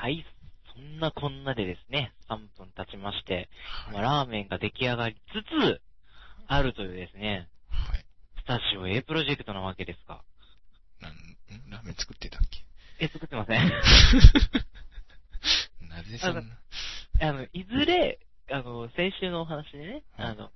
[0.00, 0.24] はい。
[0.74, 3.48] そんなこんなでですね、3分経ちまして、
[3.84, 3.94] はい。
[3.94, 5.80] まあラーメンが出来上がりつつ、
[6.46, 8.04] あるというですね、はい。
[8.38, 10.22] スタジオ A プロジェクトなわけですが。
[11.00, 11.16] なん、ん
[11.70, 12.64] ラーメン作ってたっけ？
[13.04, 13.60] え、作ってません
[15.88, 16.42] なぜそんな、
[17.20, 18.20] あの、いずれ、
[18.50, 20.52] あの、先週のお話でね、はいあの、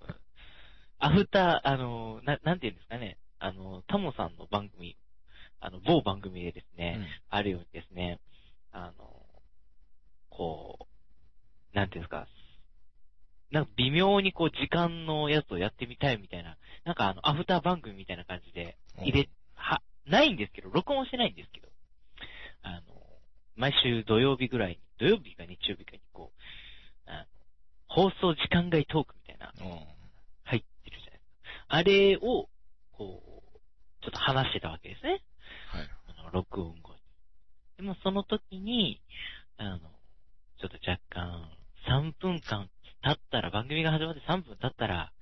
[0.98, 4.96] アフター、あの、な、なんていうんですかね、あの、タモさんの番組、
[5.58, 8.20] あの、某番組でですね、あるようにですね、
[8.70, 9.21] あの、
[10.36, 10.78] こ
[11.72, 12.26] う、なんていうんですか、
[13.50, 21.68] なんか微妙にこう時間のやつをやってみたいみたいな、なんかあの、アフター番組みたいな感じでうん入れ、は、ないんですけど、録音してないんですけど、
[22.62, 22.80] あの、
[23.56, 27.24] 毎週土曜日ぐらいに、土曜日か日曜日かにこう、あの、
[27.88, 29.72] 放送時間外トークみたいな、うん。
[29.72, 29.78] うん
[30.44, 31.64] 入ってるじゃないですか。
[31.68, 32.48] あれを、
[32.90, 33.22] こ
[33.54, 35.22] う、ちょっと話してたわけですね。
[35.70, 35.88] はい。
[36.18, 37.00] あの、録音後に。
[37.76, 39.00] でもその時に、
[39.56, 39.78] あの、
[40.62, 41.50] ちょっと若干、
[41.88, 42.70] 3分間
[43.02, 45.12] 経ったら、番組が始まって3分経ったら、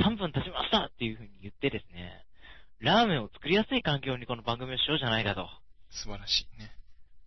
[0.00, 2.24] 3分経ちましたっていう風に言ってですね、
[2.80, 5.46] ラーメンを作りやすい環境にこの番組をしようじゃないかと。
[5.90, 6.72] 素晴らしいね。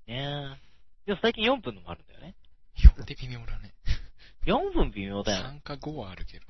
[0.07, 0.57] ね
[1.05, 1.05] え。
[1.05, 2.35] でも最近4分のもあるんだよね。
[2.97, 3.75] 4で微妙だね。
[4.47, 5.45] 4分微妙だよ。
[5.45, 6.45] 3か5はあるけど。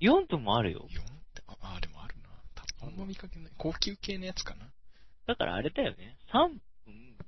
[0.00, 0.86] 4分もあるよ。
[0.90, 2.28] 4って、あ、あでもあるな。
[2.54, 3.52] たあんま見かけない。
[3.56, 4.66] 高級系のやつかな。
[5.26, 6.16] だからあれだよね。
[6.32, 6.60] 3分、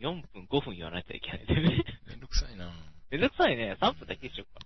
[0.00, 1.84] 4分、5分言わないといけないんだよね。
[2.06, 2.72] めんどくさいな。
[3.10, 3.76] めんどくさいね。
[3.80, 4.60] 3分だけにしようか。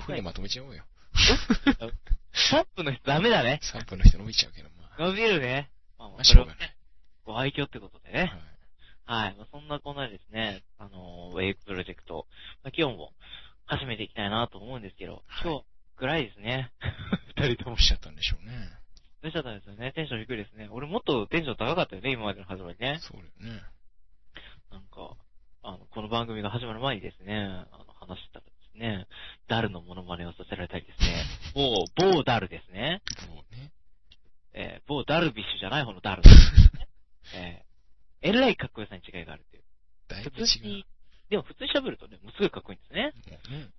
[0.00, 0.84] 5分でまとめちゃおうよ。
[2.50, 3.60] 3分の人ダメだね。
[3.62, 5.02] 3分の人伸びちゃうけど、まあ。
[5.08, 5.70] 伸びるね。
[5.98, 6.54] まあ、ままあそれをね。
[7.24, 8.32] ご愛嬌ってことではいね。。
[9.06, 9.36] はい。
[9.36, 12.26] まあ、そんなこんなでですね、あのー、ウェイクプロジェクト、
[12.62, 13.12] まあ、今日も
[13.66, 15.64] 始めていきたいなと思うんですけど、はい今日、
[15.96, 16.70] ぐらいですね。
[17.36, 17.78] 二人とも。
[17.78, 18.52] しちゃったんでしょうね。
[19.22, 19.92] どうしちゃったんですよね。
[19.92, 20.68] テンション低いですね。
[20.70, 22.98] 俺もっとテンション高かったよね、今までの始まりね。
[23.00, 23.62] そうだよね。
[24.74, 25.14] なんか、
[25.62, 27.36] あの、この番組が始まる前にですね、
[27.70, 29.06] あの、話してたらですね、
[29.46, 33.00] ダルのモノマネをさせられたりですね、 某、某ダルですね。
[33.24, 33.70] そうね。
[34.52, 36.88] えー某ダルビッシュじゃない方のダルですね。
[37.34, 39.64] えー、えらいかっこよさに違いがあるっていう。
[40.08, 40.66] だいぶ普通違う。
[40.66, 40.86] に、
[41.30, 43.12] でも普通に喋るとね、もうすごいかっこいいんですね。
[43.14, 43.70] もうね、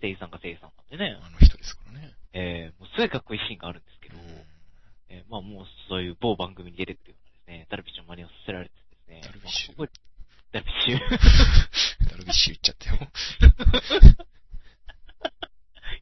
[0.00, 1.18] 声優さんが声優さんなんでね。
[1.20, 2.14] あの人ですからね。
[2.32, 4.46] えー、もうすごいかっこいいシーンがあるんですけど、うん
[5.08, 9.20] えーまあもうそういう某番組に出てくるようなですね、ダルビッシュの真似をさせられてですね。
[9.22, 10.03] ダルビッシュまあここ
[10.98, 11.22] ダルビッ
[11.72, 12.10] シュ。
[12.10, 13.10] ダルビッシュ言っちゃったよ。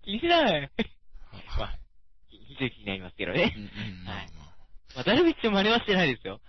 [0.04, 0.70] 気にしない。
[1.52, 1.80] ははい。
[2.30, 3.60] 非常に気になりますけどねう。
[3.60, 4.52] んはいまあ。
[4.94, 6.40] まあ、ダルビッシュ真似はしてないですよ。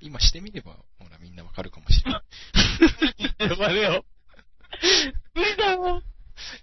[0.00, 2.22] 今してみれば、ほらみんなわかるかもしれな
[3.48, 3.60] い。
[3.60, 4.04] やめよ。
[5.34, 6.02] 無理だよ。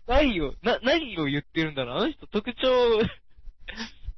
[0.07, 0.55] ないよ。
[0.61, 1.97] な、何を言ってるんだろう。
[1.97, 2.99] あの人特徴、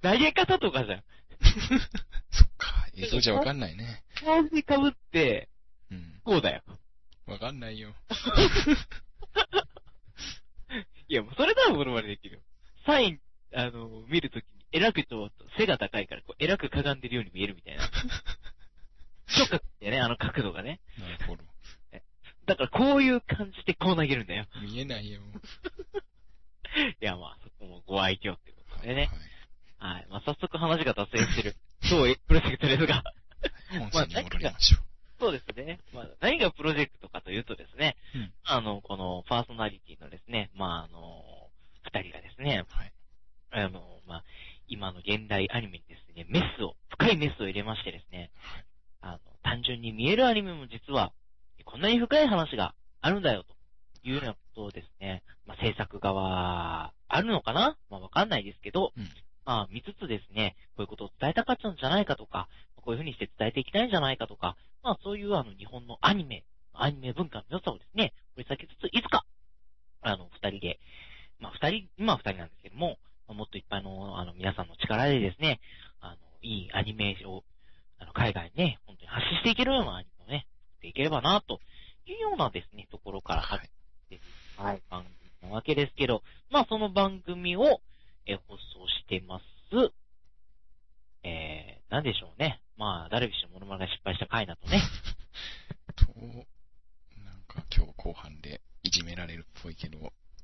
[0.02, 1.04] 投げ方とかじゃん。
[2.32, 4.04] そっか、映像じゃわかんないね。
[4.24, 4.92] 帽子かぶっ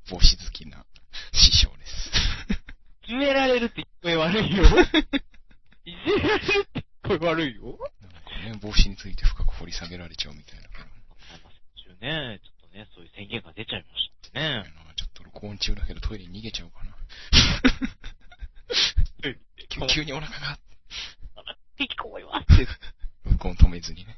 [0.10, 0.86] 帽子好きな
[1.34, 2.12] 師匠です。
[3.02, 4.64] 決められるって声悪いよ。
[5.86, 7.78] いじめられるって声 悪いよ。
[8.02, 10.80] なんかね、帽子について深く掘り下げられちゃうみたいな先
[11.76, 14.64] 週ね、ちょっとね、そういう宣言が出ちゃいましたね。
[14.96, 16.96] ちょっと録音中だけどトイレに逃げちゃおうかな。
[19.70, 20.58] 急急にお腹が、
[21.78, 22.68] 敵こいわって、
[23.26, 24.18] 録音止めずにね、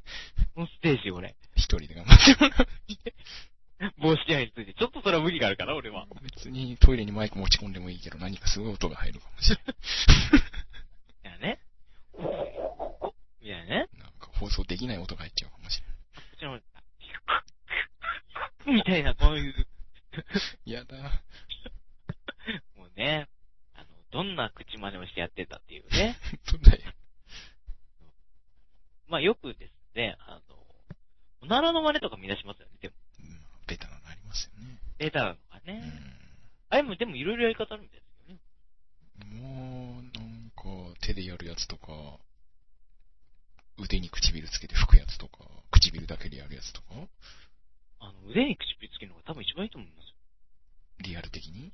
[0.55, 2.67] このステージをね、一人で頑張ってもらう。
[5.49, 6.07] るから、俺は。
[6.21, 9.57] 別にトイレにマイク持ち込んでもいいけど、何かすごい音が入るかもしれ
[11.29, 11.59] いやね。
[13.41, 13.69] いやね。
[13.69, 13.89] ない。
[13.99, 15.81] なんか放送できない音が入っちゃうかもし
[16.41, 16.63] れない。
[18.65, 19.67] みたいな、こういう、
[20.65, 20.95] やだ。
[22.77, 23.27] もうね、
[23.75, 26.17] あの、どんな口真似をしてやってたっていうね。
[26.49, 26.81] 本当だよ。
[29.07, 30.55] まあよくですね、あの、
[31.41, 32.95] おならの真似とか見出しますよね、でも。
[33.19, 34.49] うんベタなのあります
[35.03, 35.09] よね。
[35.09, 35.79] データなのがうね。
[35.79, 36.13] ん。
[36.69, 39.41] あれもでもいろいろやり方あるみたいですよね。
[39.41, 40.63] もう、なんか、
[41.01, 42.19] 手でやるやつとか、
[43.77, 46.87] 腕に唇つけて吹くやつとか、唇だけでやるやつとか、
[47.99, 50.15] あの、腕に唇つけるのが多分一番いいと思いますよ。
[50.99, 51.71] リアル的に？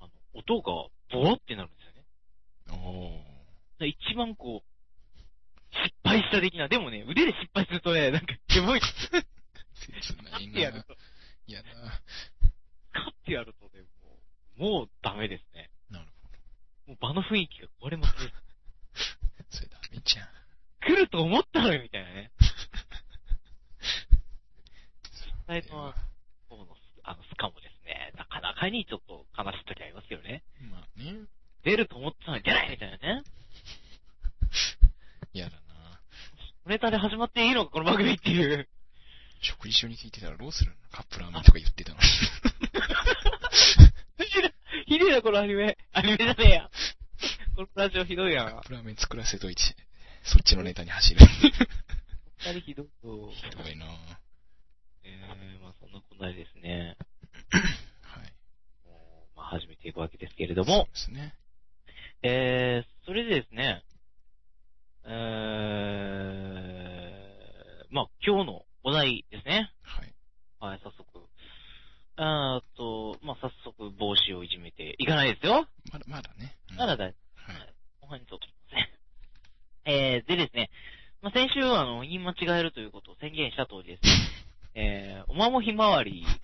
[0.00, 0.72] あの、音が
[1.10, 2.04] ボロってなるんですよね。
[3.88, 10.60] 一番こう、失敗した的な、でもね、腕で失敗するとね、なんか、すごい、切ないな。
[10.60, 10.96] やると。
[12.96, 13.84] カッてやるとね、
[14.58, 15.70] もう、もうダメですね。
[15.90, 16.06] なる
[16.86, 18.14] ほもう場の雰囲気が壊れます。
[19.50, 20.28] それダメじゃん。
[20.80, 22.30] 来ると思ったのよ、みたいなね。
[25.46, 25.94] 最初は、
[26.48, 30.42] この、あの、スカもですね、なかなかにちょっと悲しい時ありますよね。
[30.60, 31.26] まあね。
[31.62, 33.22] 出ると思ったのに出ないみたいなね。
[35.32, 36.00] やだな。
[36.66, 38.68] ネタで始まっていいのか、この番組っていう。
[39.40, 40.76] 食事中に聞いてたらどうするの？
[40.90, 42.02] カップラーメンとか言ってたのに。
[44.86, 45.76] ひどいな、このアニメ。
[45.92, 46.70] アニメじゃねえや。
[47.56, 48.62] このラジオひどいやんカッ。
[48.62, 49.62] プラーメン作らせといて、
[50.22, 51.20] そっちのネタに走る。
[52.38, 53.30] 二人ひどいと。
[53.32, 53.86] ひどいな
[55.04, 56.96] えー、まあそんなこんなでですね、
[58.02, 58.32] はい。
[58.84, 61.34] もうまあ始めていくわけですけれどそうも、ですね。
[62.22, 63.82] えー、それでですね、
[65.04, 69.72] えー、まあ今日のお題ですね。
[69.82, 70.14] はい。
[70.60, 71.04] はい、早速。
[72.14, 75.66] あーっと、まあ早速帽子をいじめていかないですよ。
[75.90, 76.56] まだ、まだね。
[76.70, 77.14] うんまだだ、はい。
[78.00, 78.82] 後半にちょっとすいま
[79.84, 79.92] せん。
[79.92, 80.70] えー、でですね、
[81.20, 84.10] まあ、先週あの、言い間違えるということを宣言した通りですね、
[84.78, 86.24] えー、おまもひまわり、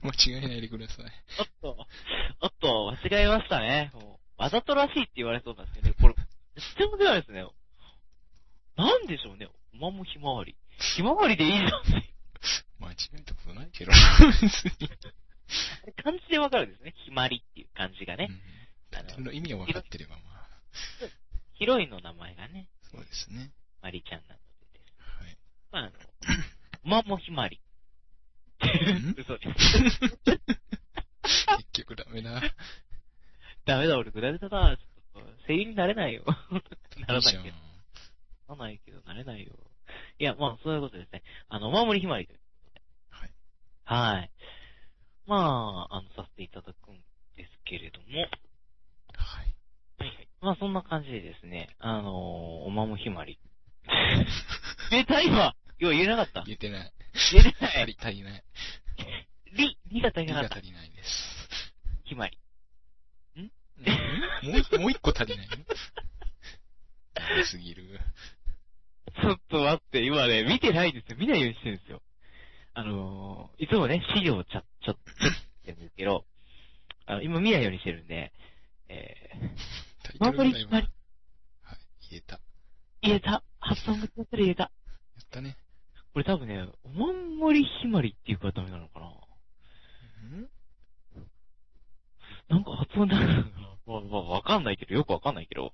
[0.00, 1.04] 間違えないでください。
[1.38, 1.86] おっと、
[2.40, 3.92] おっと、間違えましたね。
[4.38, 6.14] わざとらしいって言われそうなんですけどね、これ、
[6.54, 7.44] 絶対もではですね。
[8.76, 10.56] なんでしょうね、おまもひまわり。
[10.94, 11.92] ひまわりでいいじゃんって。
[12.78, 13.92] 間違えたことないけど。
[13.92, 14.88] 別に。
[16.02, 16.94] 漢字でわかるんですね。
[17.04, 18.28] ひまりっていう漢字がね。
[18.30, 18.60] うん
[19.14, 20.48] その意味が分かってればまあ、
[21.54, 23.52] ヒロインの名前がね、そうですね。
[23.82, 24.40] まりちゃんなの
[24.72, 24.92] でです。
[24.98, 25.38] はい。
[25.72, 25.90] まあ、あの、
[26.84, 27.60] おまもひまり。
[28.62, 29.14] ん？
[29.16, 30.00] 嘘です。
[31.72, 32.42] 結局ダメだ。
[33.64, 34.78] ダメだ、俺、グダグダだ。
[35.46, 36.24] 声優になれないよ。
[37.06, 37.56] ならないけど。
[38.56, 39.54] ないけど、なれないよ。
[40.18, 41.22] いや、まあ、そういうことですね。
[41.48, 42.82] あの、お守りひまりということで。
[43.10, 43.32] はい。
[43.84, 44.30] はい。
[45.26, 45.36] ま
[45.90, 46.94] あ、あの、させていただくん
[47.36, 48.06] ですけれども。
[49.14, 49.56] はい。
[49.98, 50.28] はいはい。
[50.40, 52.12] まあ、そんな感じでですね、あのー、
[52.64, 53.38] おまもひまり。
[54.90, 56.92] 言 えた今今言えなかった言えてない。
[57.32, 58.44] 言えてない足り、足りない。
[59.56, 60.56] り、りが足り理なかった。
[60.56, 61.72] が足りないです。
[62.04, 62.38] ひまり。
[63.36, 63.42] ん？
[64.50, 65.56] もう一、もう一個足りないの？
[67.44, 68.00] すぎる。
[69.10, 71.16] ちょっと待って、今ね、見てないんですよ。
[71.18, 72.02] 見ないようにしてるんですよ。
[72.74, 75.04] あのー、いつもね、資料をちゃ、ちょっと、っ
[75.64, 76.24] てるんですけど、
[77.06, 78.32] あの、今見ないようにしてるんで、
[78.88, 80.92] えー、守りひまりは。、
[81.62, 81.78] はい。
[82.10, 82.34] 言えた。
[82.34, 82.40] や
[83.02, 83.42] 言えた？
[83.60, 84.64] 発音がちょっと言えた。
[84.64, 84.70] っ
[85.30, 85.56] たね。
[86.12, 89.10] これ多分ね、お守りひまりっていうからダメなのかなん？
[92.48, 93.26] なんか発音だな。
[93.86, 95.72] まあ、まあ、わかんないけど、よくわかんないけど、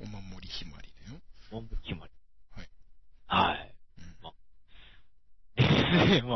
[0.00, 1.20] お守りひまりだよ。
[1.50, 2.12] お守りひまり。
[3.32, 3.74] はい。
[4.22, 4.28] ま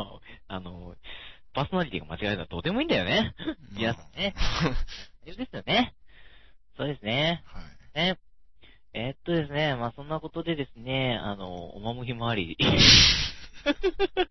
[0.01, 0.95] あ、 あ、あの、
[1.53, 3.35] パーソナリティが間違えたらどうでもいいんだよね。
[3.73, 4.33] 皆さんね。
[5.23, 5.93] 大丈夫ですよね。
[6.75, 7.43] そうですね。
[7.45, 7.63] はい。
[8.13, 8.17] ね。
[8.93, 12.57] えーっとですね、まあそんなことでですね、あの、おまむひまわり。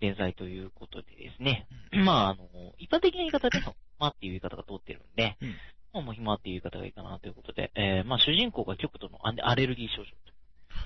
[0.00, 2.48] 連載ということでですね、まあ、あの、
[2.78, 5.48] 一般的な言い方での、まあっていう言い方が通ってるんで、うん
[5.92, 10.16] まあ、もう暇っていう言い方がいいかなということで、えーまあ、主人公が極度のアアレルギー症状と、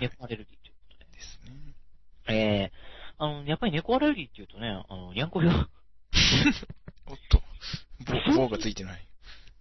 [0.00, 2.32] 猫アレルギーということで、ですね。
[2.32, 5.56] えー、あの、やっぱり猫アレルギーっていうとね、あの、にゃんこ用おっ
[7.28, 7.42] と。
[8.34, 9.10] 棒、棒がついてない。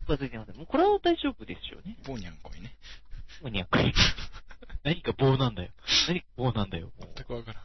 [0.08, 1.98] がついてますもうこれは大丈夫ですよね。
[2.06, 2.75] 棒にゃんこいね。
[3.41, 3.94] もうにゃんこい。
[4.84, 5.72] 何か棒なんだよ。
[6.08, 6.91] 何か棒なんだよ。
[7.15, 7.63] 全くわからん。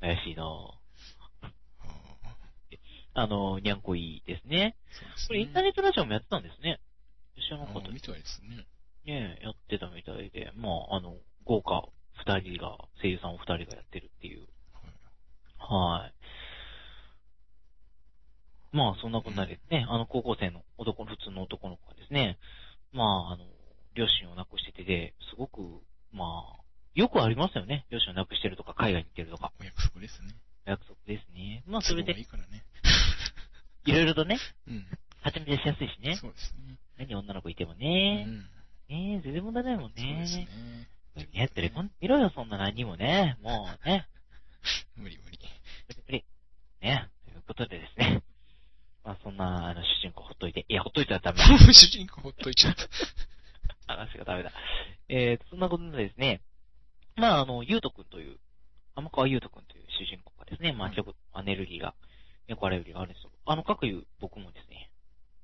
[0.00, 0.85] 怪しいなぁあ
[3.18, 4.76] あの、にゃんこいですね。
[4.92, 5.26] ーそうですね。
[5.28, 6.80] これインターネットラジオもやってたんですね。
[7.36, 8.66] 知らなかったみたいですね。
[9.04, 14.40] ねやってたみたいで、まあ、あの、豪華二人が、声優さんお二人がやってるっていう。
[14.40, 14.46] は
[15.98, 16.14] いはい。
[18.76, 22.36] まあ、そんなこんなですね、あの、高校生の男の、普通の男の子がですね、
[22.92, 23.44] まあ、あの、
[23.94, 25.62] 両親を亡くしててで、すごく、
[26.12, 26.60] まあ、
[26.94, 27.86] よくありますよね。
[27.90, 29.52] 両親を亡くしてるとか、海外に行ってるとか。
[29.60, 30.34] お約束ですね。
[30.66, 31.62] お約束ですね。
[31.66, 32.64] まあ、それで都合がい、いからね。
[33.86, 34.84] いろいろとね、うん。
[35.22, 36.16] 始め出しやすいしね。
[36.16, 36.78] そうですね。
[36.98, 38.24] 何女の子いてもうね。
[38.24, 38.38] ん。
[38.88, 40.48] ね全然問題ないもんそうですね
[41.14, 41.28] ね。。
[41.32, 43.36] ねってれこん、見ろよ、そんな何にもね。
[43.42, 44.08] もうね。
[44.96, 45.38] 無理無理。
[45.88, 46.24] 無理無理。
[46.82, 47.08] ね。
[47.24, 48.22] ということでですね。
[49.04, 50.66] まあそんな、あの、主人公ほっといて。
[50.68, 51.46] いや、ほっといたらダメだ。
[51.72, 52.88] 主人公ほっといちゃった。
[53.86, 54.52] 話がダメだ。
[55.08, 56.40] えーと、そんなことでですね。
[57.14, 58.38] まああの、ゆうとくんという、
[58.96, 61.94] 天川ゆうとくんという主人公がですね、まあ、っとアレルギーが、
[62.48, 63.30] 猫アレルギーがあるんですよ。
[63.44, 64.90] あの、各いう僕もですね、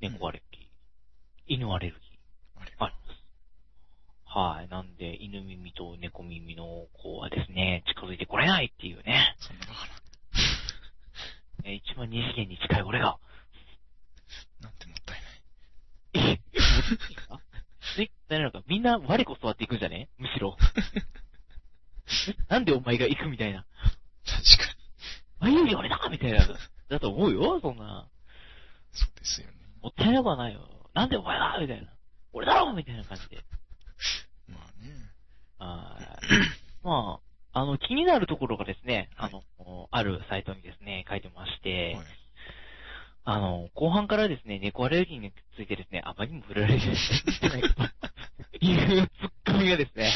[0.00, 2.94] 猫アレルギー、犬アレルギー、あります。
[4.24, 4.68] はい。
[4.68, 9.36] なんで、犬耳と猫耳の子はですね、近づいてこれないっていうね。
[9.38, 9.92] そんなバカな。
[11.64, 13.18] え ー一番二次元に近い俺が。
[14.60, 15.32] なんてもったいない。
[16.14, 16.30] え、もう
[17.10, 17.40] いいか
[17.98, 20.08] え、誰なのか、みんな我こそはっていくんじゃね？
[20.16, 20.56] むしろ。
[22.48, 23.66] なんでお前が行くみたいな。
[24.24, 24.72] 確か
[25.46, 25.52] に。
[25.52, 26.46] 前より俺だみたいな。
[26.88, 28.08] だと思うよ、そんな。
[28.92, 29.54] そうですよね。
[29.82, 30.60] もったいなくはないよ。
[30.94, 31.88] なんでお前だみたいな。
[32.32, 33.44] 俺だろみたいな感じで。
[34.48, 35.12] まあね。
[35.58, 37.20] あーま
[37.52, 42.06] あ、あの、気になるところがですね、あの、あるサイトにですね、書いてまして、はい。
[43.24, 47.68] あの、後半からですね、猫アレルギーについてですね、あまりにも触れられてないと
[48.60, 50.12] いうツッコミがですね、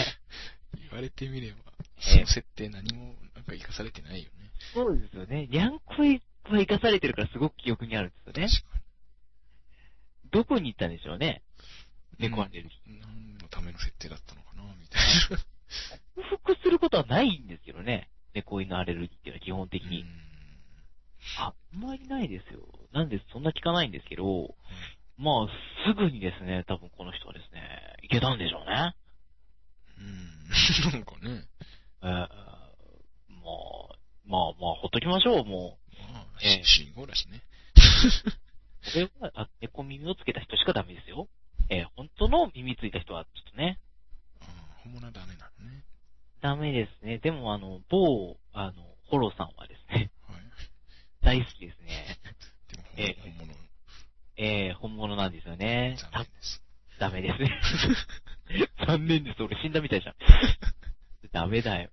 [0.75, 1.59] 言われてみれば、
[1.99, 4.51] えその設定何もなんか活かされてないよね。
[4.75, 5.47] そうですよね。
[5.47, 6.21] にゃんこい
[6.53, 8.49] は生かされてるからすごく記憶にあるんですよね。
[8.49, 8.77] 確か
[10.33, 11.43] どこに行ったんでしょうね。
[12.19, 12.29] に。
[12.31, 13.01] 猫アレルギー。
[13.01, 15.37] 何のための設定だったのかなみたいな。
[15.37, 15.57] ー。
[16.17, 18.11] 克服することはないんですけどね。
[18.35, 20.05] 猫犬アレルギーっていうのは基本的に。
[21.39, 22.61] あんまりないですよ。
[22.93, 24.55] なんでそんな聞かないんですけど、
[25.19, 25.49] まあ、
[25.89, 27.61] すぐにですね、多分この人はですね、
[28.03, 28.95] いけたんでしょうね。
[29.99, 30.05] うん。
[30.05, 30.93] うん。
[30.93, 31.45] なんかね。
[32.03, 32.27] えー、まあ、
[34.27, 35.86] まあまあ、ほっときましょう、もまあ、
[36.43, 37.43] ええ主人公だしね。
[38.93, 41.29] これは、あ猫耳をつけた人しかダメですよ。
[41.69, 43.79] えー、本当の耳ついた人はちょっとね、
[44.41, 45.85] ああ本物はダメなのね。
[46.41, 47.19] ダメですね。
[47.19, 48.73] でもあの、某、あの、
[49.09, 50.43] ホロさんはですね、はい。
[51.23, 52.19] 大好きですね。
[52.71, 53.55] でもええ本物、
[54.37, 55.97] えー、本物なんですよね。
[55.99, 56.63] 残念です。
[56.99, 57.51] ダメですね。
[58.87, 59.43] 残念です。
[59.43, 60.15] 俺死んだみたいじゃん。
[61.33, 61.91] ダメだよ。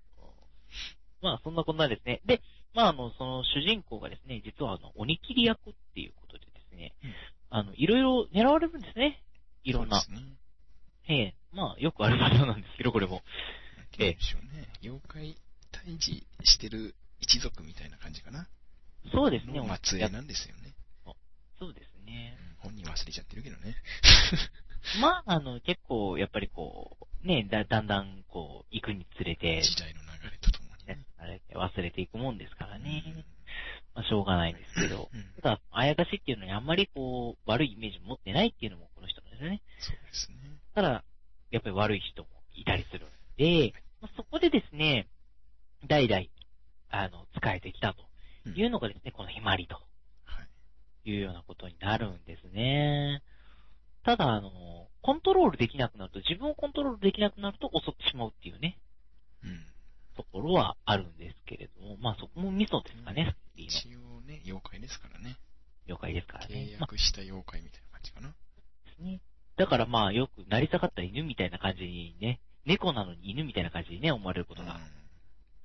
[1.21, 2.21] まあ、そんなこんなですね。
[2.25, 2.41] で、
[2.74, 7.13] まあ、あの、その主人公がですね、実はあの、鬼切り役っていうことでですね、うん
[7.50, 9.22] あの、いろいろ狙われるんですね。
[9.63, 10.01] いろんな。
[10.01, 10.27] そうですね。
[11.08, 13.22] ええまあ、よくあるパターンなんですけど、これも。
[13.92, 14.68] ていうんでしょうね。
[14.82, 15.38] 妖怪
[15.72, 18.48] 退治してる一族みたいな感じかな。
[19.13, 19.60] そうですね。
[19.60, 20.74] の末裔なんですよね。
[21.60, 22.38] そうですね。
[22.48, 23.75] うん本人忘れちゃってるけどね。
[25.01, 30.23] まあ、あの、結構、やっぱりこう、ね、だ、だんだん、こう、行くにつれて、時代の流。
[31.24, 33.03] あれ忘れていくもんですからね。
[33.08, 33.25] うん
[33.96, 35.10] まあ、しょうがないんですけど。
[35.13, 39.62] うんただ、あやかしっていうのにあんまりこう、悪いイメージ持ってないっていうのもこの人なんですよね。
[39.80, 40.38] そうですね。
[40.74, 41.03] ただ、
[41.51, 45.08] やっぱり悪い人もいたりするんで、まあそこでですね、
[45.88, 46.24] 代々、
[46.89, 48.03] あの、使えてきたと
[48.46, 49.75] うんいうのがですね、このひまりと
[50.25, 50.42] は
[51.06, 51.10] い。
[51.10, 53.22] いうようなことになるんですね。
[54.03, 58.77] ただ、あの、コントロールできなくなると、自分をコントロールできなくなると襲ってしまうっていうね、
[59.44, 59.65] うん。
[60.13, 65.38] ところはあるんですけれども、まあそこもミソですかね、スピーの一応ね、妖怪ですからね。
[65.88, 66.72] 了解ですからね契。
[66.72, 68.29] まあ約した妖怪みたいな感じかな。
[68.29, 68.36] で
[68.96, 69.22] すね。
[69.58, 74.79] だからまあよく成り下がった犬みたいな感じにね、猫なのに犬みたいな感じにね、思われることが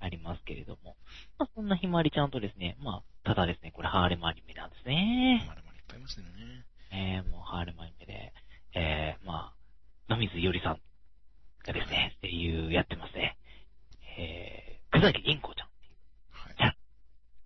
[0.00, 0.96] ありますけれども。
[1.38, 4.94] まあそんなひまわりちゃんとですね、まあ、ただですね、これハーレムアニメなんですうん。
[4.94, 5.44] ね。
[5.48, 6.30] まだまだいっぱいいますよね。
[6.90, 8.32] えー、もうハーレムアニメで、
[8.74, 10.80] えー、まあ、野水よりさん
[11.64, 13.36] がですね、っていうやってますね。
[14.18, 16.60] えー、草木銀行ちゃんっていう。
[16.60, 16.76] はい。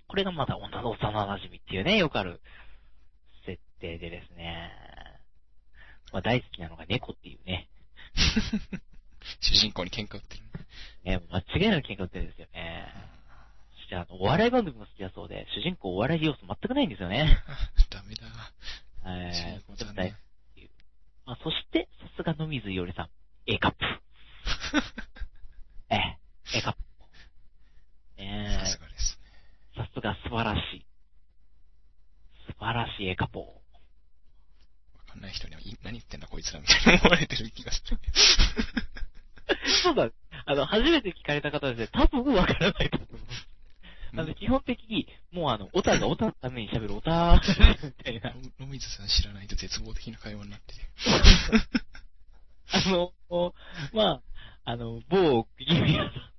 [0.09, 2.41] これがまた女の幼馴染っていうね、よくある
[3.47, 4.71] 設定でですね。
[6.12, 7.69] まあ大好きなのが猫っていうね。
[9.41, 10.43] 主人公に喧嘩売ってる
[11.05, 11.19] ね。
[11.19, 12.88] ね、間違いなく喧嘩売ってるんですよね。
[13.76, 17.38] そしてあの、お笑い番組も好きだそうで、主人公お笑い要素全くないんですよね。
[17.91, 18.26] ダメだ。
[19.05, 20.17] え主人ー、公残念でも大好。
[20.55, 20.71] き。
[21.26, 23.11] まあ、そして、さすが野水いおりさん、
[23.47, 23.85] A カップ。
[25.91, 26.19] ええ、
[26.61, 26.78] カップ。
[28.18, 29.18] えさすがです
[29.76, 30.87] さすが素晴らしい。
[32.47, 33.38] 素晴らしいカップ。
[33.38, 33.44] わ
[35.09, 37.99] かんない人には、い何言ってんだこいつらみたいな思われてる気がする。
[39.82, 40.11] そうだ、
[40.47, 43.49] あの、初めて聞かれた方ですね、多分わからないと思います。
[44.15, 47.41] あの、基本的に、もうあの、オタがオタのために喋るオタ
[47.82, 48.34] みたいな。
[48.60, 50.80] 野水さん知らないと絶望的な会話になってて。
[52.73, 53.54] あの、
[53.93, 54.23] まあ、
[54.65, 56.31] あの、某ギミラさんと、一緒にね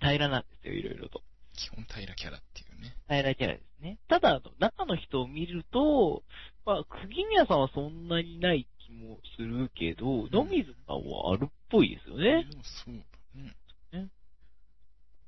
[0.00, 1.22] 平らなんですよ、いろいろと。
[1.54, 2.94] 基本平らキャラっていうね。
[3.08, 3.98] 平らキャラですね。
[4.08, 6.22] ただ、中の人を見ると、
[6.64, 12.46] まあ、釘宮さんはそんなにない気もするけど、野水さんはあるっぽいですよね。
[12.84, 12.94] そう
[13.92, 14.08] だね。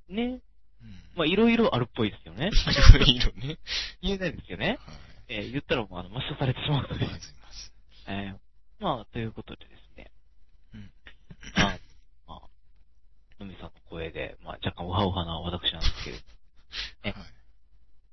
[0.09, 0.43] ね。
[0.83, 1.03] うん。
[1.17, 2.49] まあ、いろいろあるっぽいですよね。
[2.49, 3.59] いろいろね。
[4.03, 4.79] 言えないですよね。
[4.87, 4.97] はい。
[5.29, 7.07] えー言ったらもう、あの、抹消されてしまうので。
[7.07, 7.73] まずいます。
[8.07, 8.39] えー
[8.83, 10.11] まあ、ということでですね。
[10.75, 10.91] うん。
[11.57, 11.79] あ、
[13.41, 16.23] のみさんの声で、まあ、若干ウハウハな私なんですけれど、
[17.05, 17.25] えはい。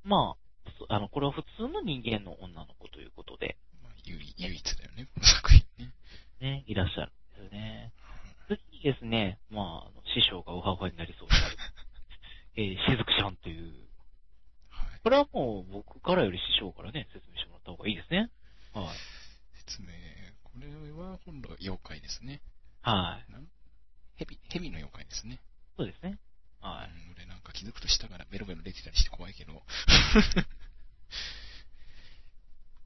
[0.04, 5.94] まあ、そあの、これは普通の人間の女の子ということで、まあ、唯一だよね、この作品ね。
[6.40, 7.94] ね、いらっしゃるんですよね。
[8.48, 11.58] 次にですね、まあ、あの師匠がウハウハになりそうになる、
[12.56, 13.74] えー、しずくちゃんという、
[14.70, 15.00] はい。
[15.04, 18.32] これはもう僕からより師匠からね、説明してもらった方がいいですね。
[18.74, 18.98] はい。
[19.66, 19.90] 説明。
[20.44, 22.42] これは今度妖怪ですね。
[22.82, 23.17] は
[25.18, 25.40] ですね。
[25.78, 26.20] そうですね。
[26.62, 26.90] はい。
[27.10, 29.54] うん俺なんか気づくと下からベロベロ出てたりして怖いけど。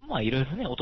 [0.07, 0.80] まあ、いろいろね、男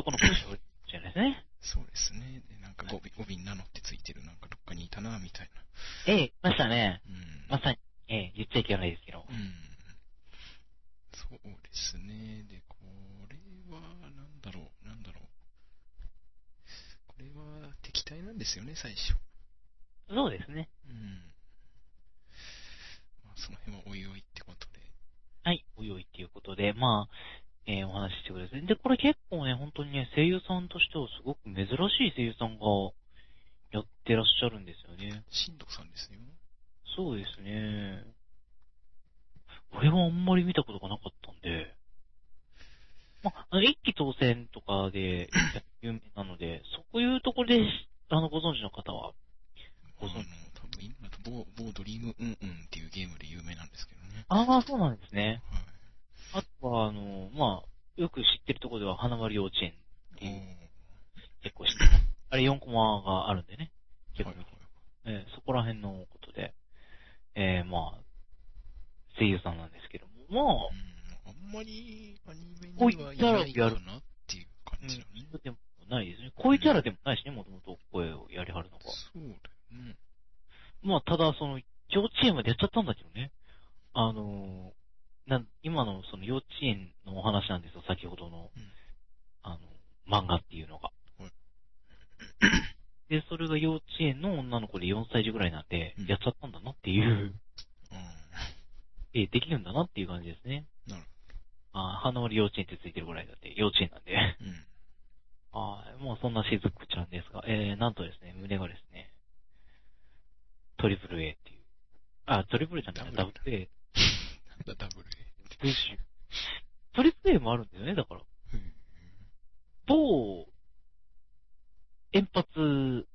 [122.19, 123.07] 円発、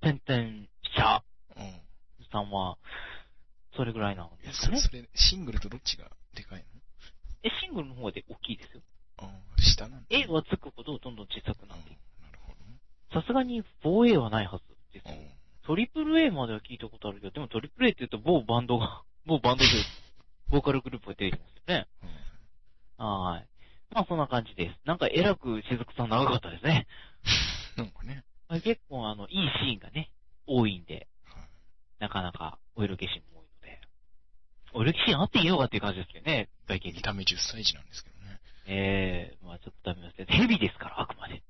[0.00, 1.22] 点々車
[1.56, 2.26] うん。
[2.32, 2.78] さんは、
[3.76, 4.76] それぐらいなんいや、ですかね。
[4.78, 6.64] そそれ、シングルとどっちがでかいの？
[7.42, 8.82] え、シングルの方で大きいですよ。
[9.18, 10.06] ああ、下なんだ。
[10.08, 11.90] A はつくほどどんどん小さくなうんって。
[12.22, 12.78] なるほどね。
[13.12, 15.14] さすがに 4A はないはずですよ。
[15.14, 15.30] うん。
[15.66, 19.70] トリプル A までは聞いたことあるけど、でもトリプル A って言うと某バンドが、某バンドで、
[20.48, 21.86] ボーカルグループが出てきますよね。
[22.96, 23.46] はーい。
[23.90, 24.78] まあそんな感じです。
[24.84, 26.86] なんかえらくしずくさん長かったですね。
[28.60, 30.10] 結構あの、いいシーンがね、
[30.46, 31.48] 多いんで、はい。
[32.00, 33.80] なかなかお色気シーンも多いので。
[34.72, 36.96] お色気シーンあっていいのかっていう感じですけどね、外見に。
[36.96, 38.40] 見た目10歳児なんですけどね。
[38.66, 41.42] ええまあちょっとダメですけど、ヘビですから、あくまで。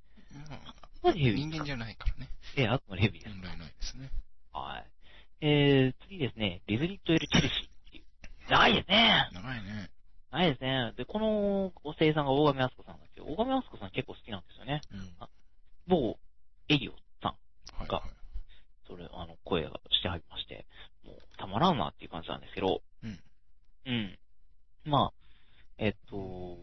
[0.49, 0.61] まあ
[1.03, 2.29] まあヘビ人間じゃないからね。
[2.57, 3.35] ええあくまでヘビです。
[3.35, 4.11] 問題ないですね。
[4.53, 4.90] はい。
[5.42, 8.05] えー、次ですね、リズリット・エル・チェルシーっていう。
[8.51, 9.31] 長いですね。
[9.33, 9.90] 長いね。
[10.31, 10.92] 長いですね。
[10.96, 14.81] で、この声優さんが大神敦子さんなんですけど、大神敦子さん結構好きなんですよね。
[14.92, 14.99] うん。
[15.18, 15.29] は
[15.87, 16.18] 某
[16.68, 16.92] エリオ
[17.23, 17.35] さ
[17.81, 18.11] ん、い、がはい。
[18.87, 20.66] それ、あの、声がしてはりまして、
[21.05, 23.18] もう、たまらんなっていう感じなんですけど、うん。
[23.87, 24.18] うん。
[24.85, 25.12] まあ、
[25.79, 26.59] えっと、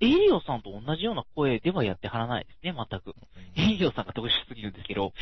[0.00, 3.14] エリオさんと同じような声ではやってはらないですね、全く。
[3.56, 5.12] エリオさんが特殊すぎるんですけど、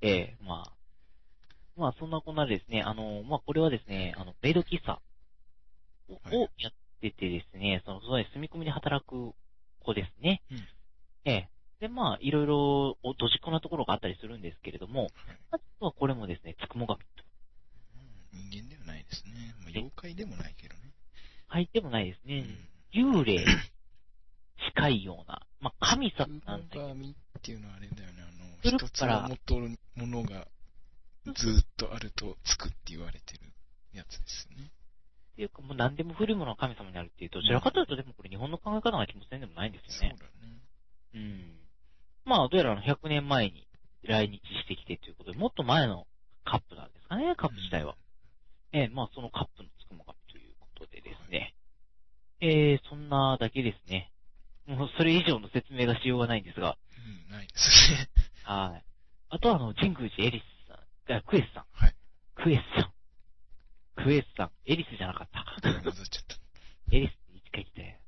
[0.00, 0.72] ええまあ。
[1.76, 5.00] まあ、そんなこんなでですね、あの、まあ、これはですね、あの、メイド喫茶
[6.08, 9.32] をはいをやっててですね、その、その住み込みで働く
[9.80, 10.42] 子ですね。
[10.50, 10.58] うん
[11.24, 11.48] ええ
[11.80, 15.10] で、まあ、いろいろ、お、どじっこなところがあったりするんですけれども、はい
[15.52, 17.06] あとはこれもですね、つくも神と。
[18.34, 19.54] うん人間ではないですね。
[19.60, 20.80] まあ、妖怪でもないけどね。
[21.46, 22.44] 入ってもないですね。
[22.94, 23.20] うん。
[23.20, 23.46] 幽霊、
[24.74, 28.22] 近いような、まあ、神様なんだけど、神っていうのはあれだよね。
[28.22, 30.48] あの、古一つくからを持っとるものが
[31.34, 33.40] ずっとあるとつくって言われてる
[33.92, 34.72] やつですよね。
[35.34, 40.16] っていうかもう何でも古いものが神様になるっていう、どちらかというとでもこれ日本の考え方な気もせんでもないんですよね。
[40.18, 40.58] そうだね。
[41.14, 41.58] うん。
[42.24, 43.66] まあ、どうやらあの100年前に
[44.04, 46.06] 来日してきてということで、もっと前の
[46.44, 47.96] カップなんですかね、カップ自体は。
[48.72, 51.54] ええまあそのカップのつくも神ということでですね。
[52.40, 54.12] えー、そんなだけですね。
[54.66, 56.76] もうそれ以上の説明がしようがないんですが、
[57.26, 58.08] うん、ないですね。
[58.48, 58.84] はい。
[59.28, 61.94] あとはあの、神宮寺エリスさん、あクエスさん、はい。
[62.34, 62.92] クエスさん、
[64.02, 65.44] クエスさん、エリスじゃなかった。
[65.60, 66.96] 混ざっちゃった。
[66.96, 68.00] エリスって一回来て。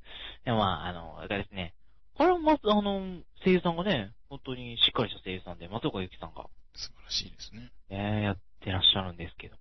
[0.47, 1.75] でもまあ、あの、あれですね。
[2.15, 7.71] これはまず、あの、声優さんがね、本当にしっかりした声優さんで、松岡由紀さんが、素晴らしいですね。
[7.91, 9.57] えー、やってらっしゃるんですけど。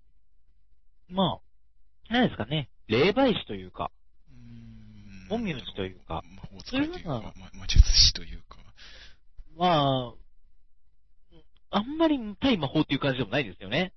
[1.10, 3.90] まあ、何ですかね、霊媒師というか、
[4.30, 5.40] うーん。
[5.40, 8.56] 陰陽師というか魔法使いというかま魔術師というか。
[9.56, 10.19] まあ、
[11.70, 13.92] あんまり対魔法っていう感じでもないですよね。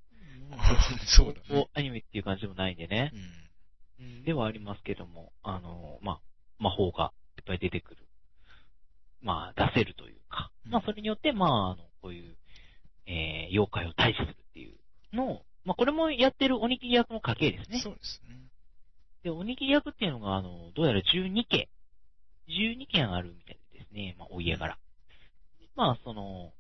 [1.08, 1.68] そうだね。
[1.74, 3.12] アニメっていう感じでもないんでね。
[3.14, 3.20] うん。
[3.20, 6.22] うんではありますけども、あの、まあ、
[6.60, 7.98] 魔法がいっぱい出てくる。
[9.22, 10.52] まあ、出せるというか。
[10.66, 12.36] うんまあ、それによって、まあ、あの、こういう、
[13.06, 14.78] えー、妖怪を退治するっていう
[15.16, 17.80] のを、まあ、これもやってるおにぎり役の家系ですね。
[17.82, 18.38] そうですね。
[19.24, 21.68] で、おにぎり役っていうのが、あの、どうやら12件、
[22.50, 24.78] 12件あるみたいでですね、まあ、お家柄。
[25.76, 26.52] まあ、その、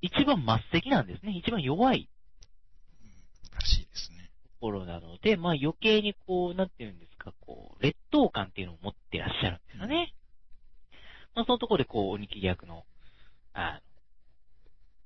[0.00, 1.32] 一番末席なんですね。
[1.32, 2.08] 一番弱い
[3.54, 4.30] らしいですね。
[4.44, 10.14] ところなので、まあ余計にこう、なんていうんですか、こう、劣等感っていうのを持ってらっしゃるんですよね。
[11.34, 12.84] まあそのところでこう、おにぎり役の、
[13.52, 13.80] あの、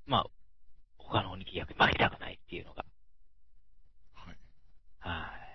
[0.05, 0.25] まあ、
[0.97, 2.85] 他のおにぎり役に負けたくないっていうのが、
[4.13, 4.37] はい。
[4.99, 5.49] はい。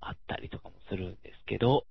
[0.00, 1.84] あったりとかもするんですけど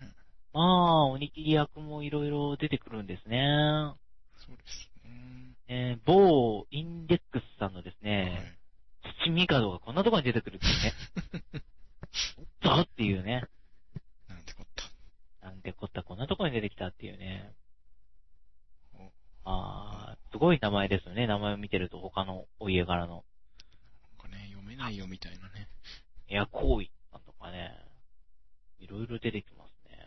[0.00, 0.14] うん、
[0.52, 3.38] まあ、おにぎり役もいろいろ出てくるんですね。
[4.36, 4.97] そうですね。
[5.68, 8.58] えー某インデックスさんのですはね、
[9.04, 9.08] い。
[9.24, 10.92] 七味角がこんなところに出てくるっていうね。
[12.38, 13.44] おっとっていうね。
[14.28, 15.46] なんてこった。
[15.46, 17.54] なんでこったこんなところに出てきたっていうね。
[18.94, 19.12] お
[19.44, 21.26] あー、すごい名前ですよね。
[21.26, 23.24] 名前を見てると他のお家柄の。
[24.18, 25.68] なんかね、読めないよみたいなね。
[26.28, 27.74] エア行為さんとかね。
[28.78, 29.98] いろいろ出てきますね。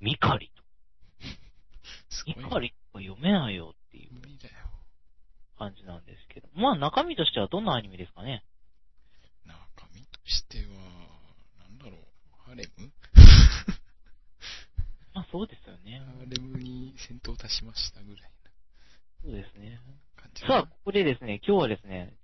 [0.00, 0.57] ミカリと。
[2.10, 2.36] すごい。
[2.44, 4.12] ミカリが読めないよっていう。
[5.58, 6.48] 感じなんですけど。
[6.54, 8.44] まあ中身としてはどんなアニメですかね？
[9.44, 10.64] 中身としては、
[11.58, 11.94] なんだろう、
[12.48, 12.92] ハレム？
[15.14, 15.98] まあそうですよね。
[15.98, 18.30] ハーレムに潜と足しましたぐらい
[19.22, 19.80] そうですね。
[20.46, 22.14] さあ、ここでですね、今日はですね、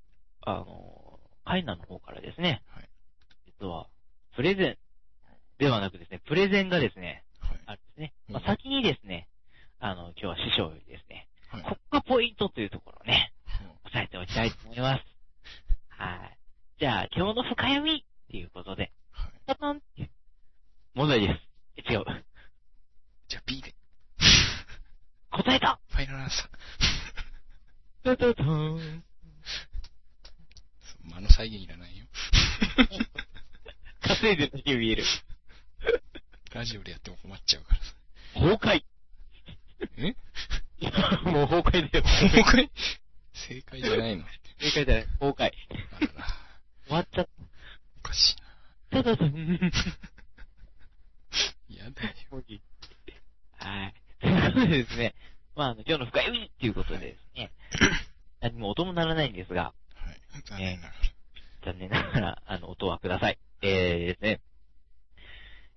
[0.42, 2.88] あの、カイナの方からですね、はい。
[3.46, 3.88] 実は、
[4.36, 4.78] プレゼン
[5.58, 7.60] ではなくですね、プレゼンがですね、はい。
[7.66, 8.14] あですね。
[8.28, 9.28] うんまあ、先にですね、
[9.84, 11.62] あの、今日は師匠よりですね、はい。
[11.62, 15.04] ここがポイントというところをね、は押さえておきたいと思います。
[15.90, 16.38] はい。
[16.80, 19.32] じゃあ、今日の深読みっていうことで、はい。
[19.44, 20.10] パタンって、
[20.94, 21.84] 問題です。
[21.86, 22.04] え違う。
[23.28, 23.74] じゃあ B で。
[25.30, 28.16] 答えたファイナルアンサー。
[28.16, 29.04] タタターン
[31.10, 32.06] 間の再現いらないよ。
[34.00, 35.04] 稼いでるだけ見える。
[36.54, 37.94] ラジオでやっても困っちゃうからさ。
[38.32, 38.93] 崩壊。
[39.98, 40.16] え？
[40.80, 40.90] い や
[41.24, 42.04] もう崩壊だよ。
[42.04, 42.70] 崩壊？
[43.32, 44.24] 正解じゃないの
[44.58, 45.06] 正解じゃない。
[45.18, 45.52] 崩壊。
[45.92, 46.26] あらら。
[46.86, 47.28] 終わっちゃっ
[47.98, 48.36] おかしい
[48.90, 49.02] た。
[49.02, 49.34] タタタン。
[49.34, 49.58] な。
[51.68, 52.42] やだよ。
[53.58, 53.94] はい。
[54.20, 55.14] ということでですね、
[55.56, 57.52] まあ、あの、今日の深読みっていうことでですね、
[58.40, 60.20] 何も音も鳴らないんですが、はい。
[60.44, 60.94] 残念ながら。
[61.64, 63.38] 残念ながら、あの、音はください。
[63.62, 63.70] えー
[64.06, 64.40] ですね。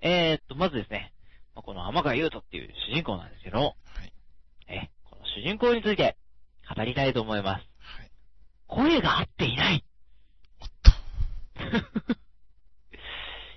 [0.01, 1.13] えーっと、まずですね、
[1.57, 4.13] まあこの天川優斗っていう主人公なんですけども、はい。
[4.67, 6.15] え、この主人公について
[6.75, 7.65] 語りたいと思います。
[7.79, 8.11] はい。
[8.67, 9.83] 声が合っていない。
[10.61, 10.91] おっと。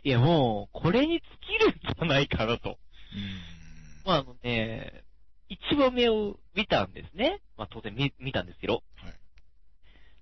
[0.03, 2.71] いや、もう、これに尽きるんじゃないかなと。
[2.71, 4.03] うーん。
[4.07, 5.05] まあ、あのね、
[5.51, 7.43] 一話目を見たんですね。
[7.59, 9.15] まあ、当然見、見たんですけど、はい。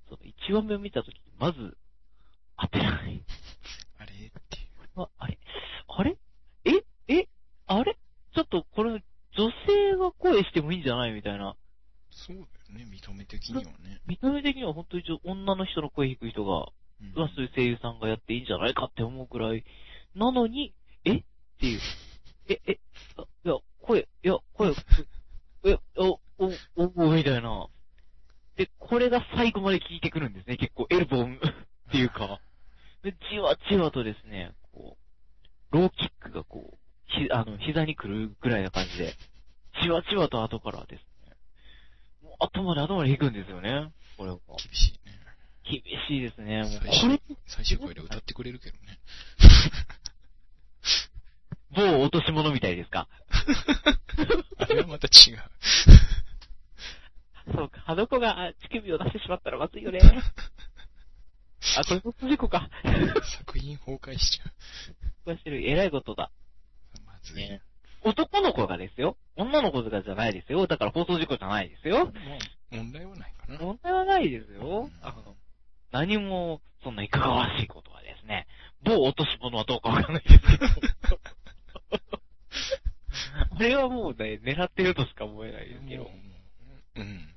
[0.08, 1.78] その一話目を見たときに、まず、
[2.56, 3.24] 当てない。
[3.98, 4.12] あれ？
[4.14, 4.16] っ
[4.50, 5.00] ていう。
[5.00, 5.38] ああれ？
[5.86, 6.10] あれ？
[6.10, 6.27] ええ
[7.68, 7.96] あれ？
[8.34, 8.92] ちょっと、これ、
[9.36, 11.12] 女性が声してもいいんじゃない？
[11.12, 11.54] みたいな。
[12.10, 12.46] そうだよ
[12.78, 12.86] ね。
[12.90, 14.00] 見た目的にはね。
[14.06, 16.66] 見た目的には本当に女の人の声低い人が、
[17.00, 19.64] うんはそういう声優さんがやっていいんじゃないかって思うくらい、
[20.16, 21.18] なのに、え？
[21.18, 21.22] っ
[21.60, 21.80] ていう。
[22.48, 22.80] え、え、
[23.16, 24.72] あいや、声、いや、声、
[25.64, 27.68] え、お、お、お、お、みたいな。
[28.56, 30.56] で、これが最後まで効いてくるんですね。
[30.56, 32.40] 結構、エルボンっていうか。
[33.02, 34.96] で、じわじわとですね、こ
[35.70, 36.78] う、ローキックがこう、
[37.08, 39.14] ひ、あの、膝に来るぐらいな感じで、
[39.82, 41.36] じわじわと後からですね、
[42.22, 43.90] もう後まで後まで引くんですよね。
[44.16, 44.38] これが。
[44.62, 45.18] 厳しいね。
[45.64, 46.62] 厳しいですね。
[46.62, 48.98] もう、最これ初、最終回で歌ってくれるけどね。
[51.70, 53.08] 某落とし物みたいですか？
[54.58, 55.38] あれはまた違う。
[57.54, 60.00] そうか、ハドコがあ乳首を出してしまったらまずいよね。
[61.76, 62.68] あ、これ放送事故か。
[63.38, 64.44] 作品崩壊しちゃ
[65.24, 66.30] こうしてる、偉いことだ。
[67.34, 67.62] ね。
[68.04, 69.16] 男の子がですよ。
[69.36, 70.66] 女の子とかじゃないですよ。
[70.66, 72.06] だから放送事故じゃないですよ。
[72.06, 72.14] まあ、
[72.76, 73.58] 問題はないかな。
[73.58, 74.88] 問題はないですよ。
[75.02, 75.36] あの、
[75.90, 78.46] 何も、そんないかがわしいことはですね、
[78.84, 80.66] 某落とし物はどうかわかんないですけど。
[83.50, 86.04] あれはもうね、狙ってるとしか思えないですけど。
[86.04, 87.34] もううん。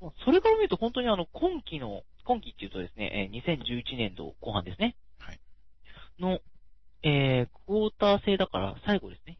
[0.00, 4.96] まあそれから見ると本当にあの、今期の、今期っていうとですね、えー2011年度後半ですね。
[5.18, 5.40] はい。
[6.18, 6.40] の、
[7.02, 9.38] えー、クォーター制だから最後ですね。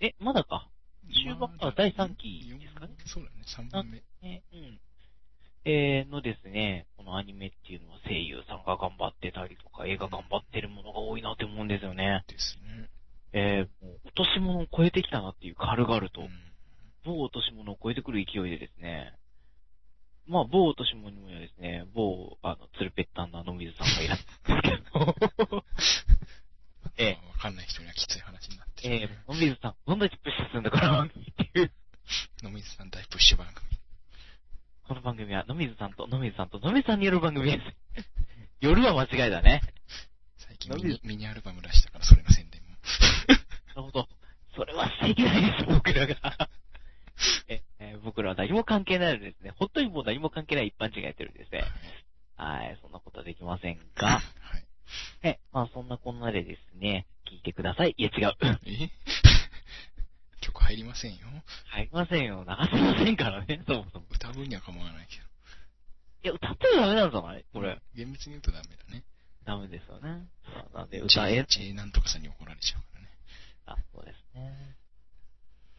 [0.00, 0.68] え、まだか。
[1.12, 4.02] 終盤から第三期ですかね四そうだね、3番目。
[4.22, 4.80] ね、うん。
[5.66, 12.24] えー、のですね、このアニメっていうのは声優さんが頑張ってたりとか、映画頑張ってるものが多いなって思うんですよね。
[12.28, 12.90] ですね。
[13.32, 16.28] えー、もう落とし物を超えてきたなっていう軽々と、うん
[17.04, 19.14] 某落とし物を超えてくる勢いでですね、
[20.26, 25.64] まあ、某落とし物にはですね、某、あの、ツルペッタンの野水さんがいらっしゃるんですけど、
[26.96, 31.72] ええまあわかんない人にはきつい話になってるえー、野水さん、どんだけプッシュするんだ、この番組っていう。
[32.42, 33.66] 野水さん大プッシュ番組。
[34.86, 38.04] この番組は野水さんと野水さんと野水さんによる番組です。
[38.60, 39.62] 夜は間違いだね。
[40.36, 42.68] 最近ミニミニアルバム出したから、それの宣伝も。
[43.68, 44.08] なるほど。
[44.54, 46.48] それはしちゃいけないです、僕らが。
[47.48, 49.52] ええー僕らは何も関係ないのですね。
[49.58, 51.64] 本当にもう何も関係ない一般人がやってるんですね。
[52.36, 54.22] はい、そんなことはできませんが、はい。
[55.22, 57.94] え、まあそんなこんなでですね、聞いてください。
[57.96, 58.34] いや違う。
[58.66, 58.90] え？
[60.40, 61.26] 曲入りませんよ。
[61.66, 62.44] 入りませんよ。
[62.46, 64.06] 流せませんからね、そもそも。
[64.10, 65.22] 歌う分には構わないけど。
[66.24, 67.44] いや、歌ってもダメなんじゃない？
[67.52, 67.80] これ。
[67.94, 69.04] 厳密に言うとダメだね。
[69.44, 70.26] ダメですよね。
[70.44, 73.08] そうなんで、歌え、J なんとかさんに怒られちゃうからね。
[73.66, 74.76] あ、そうですね。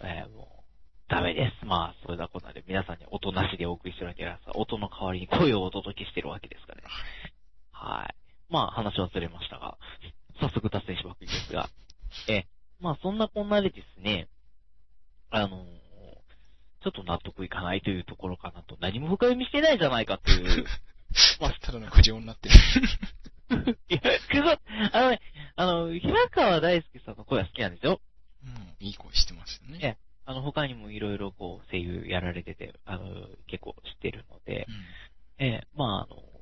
[0.01, 1.65] えーもう、ダメです。
[1.65, 6.87] まあ、それだこんなで皆さんに音なしでお送りしてるわけですが、音の代わりに声をお届けしてるわけですからね。
[7.71, 8.15] はい。
[8.49, 9.77] まあ、話はずれましたが、
[10.39, 11.69] 早速達成しまくりですが、
[12.27, 12.45] え、
[12.79, 14.27] まあ、そんなこんなでですね、
[15.29, 15.85] あのー
[16.85, 20.65] ちょっと納得いかないというところかなと、何も深読みしてないじゃないかっていう、
[21.41, 22.55] まあただの苦情になってる。
[23.89, 24.59] いや、くそ、
[24.93, 25.21] あのね、
[25.55, 28.01] あの、平川大輔さんの声は好きなんですよ。
[28.43, 29.97] うん、いい声してますよね。
[30.25, 34.67] あの、他にもいろいろこう、声優やられてて、あの、結構知ってるので、
[35.39, 36.34] ええまあ、あの、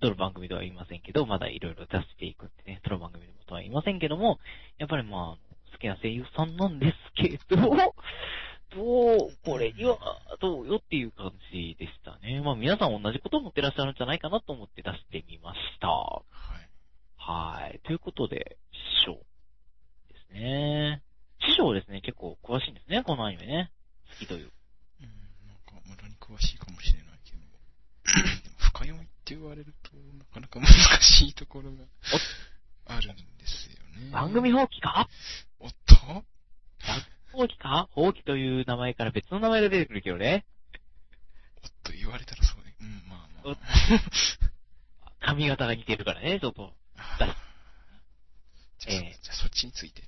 [0.00, 4.38] どの番組では言いませんけど、まだいろいろ出していくってね、どの番組でもとは言いませんけども、
[4.78, 7.56] やっぱりまあ、好きな声優さんなんですけど、
[8.72, 9.98] どう、これには、
[10.40, 12.40] どうよっていう感じでしたね。
[12.40, 15.88] まあ皆さん同じことを思ってらっしゃるんじゃないかなと思って出してみました。
[15.88, 16.22] は
[16.58, 16.70] い。
[17.16, 17.80] はい。
[17.80, 19.14] ということで、師匠
[20.08, 21.02] ですね。
[21.40, 23.72] 師匠ですね、結構詳しいんですね、このアニメね。
[24.12, 24.52] 好きという。
[25.00, 27.42] うん、なんか無駄に詳しいかもしれないけど、
[28.56, 29.74] 深読みって言われる
[30.32, 30.68] かなか難
[31.02, 31.76] しいところが
[32.86, 34.10] あるんですよね。
[34.12, 35.08] 番組放棄か？
[35.58, 35.96] おっと？
[37.32, 37.88] 放棄か？
[37.92, 40.44] 放棄という名前から別の名前が出てくるけどね。
[41.62, 42.74] おっと言われたらそうね。
[42.80, 43.56] うん、まあまおあ。
[45.20, 46.72] 髪型が似てるからね、ちょっと。
[48.78, 50.02] じゃあ、ええじゃあそっちについて。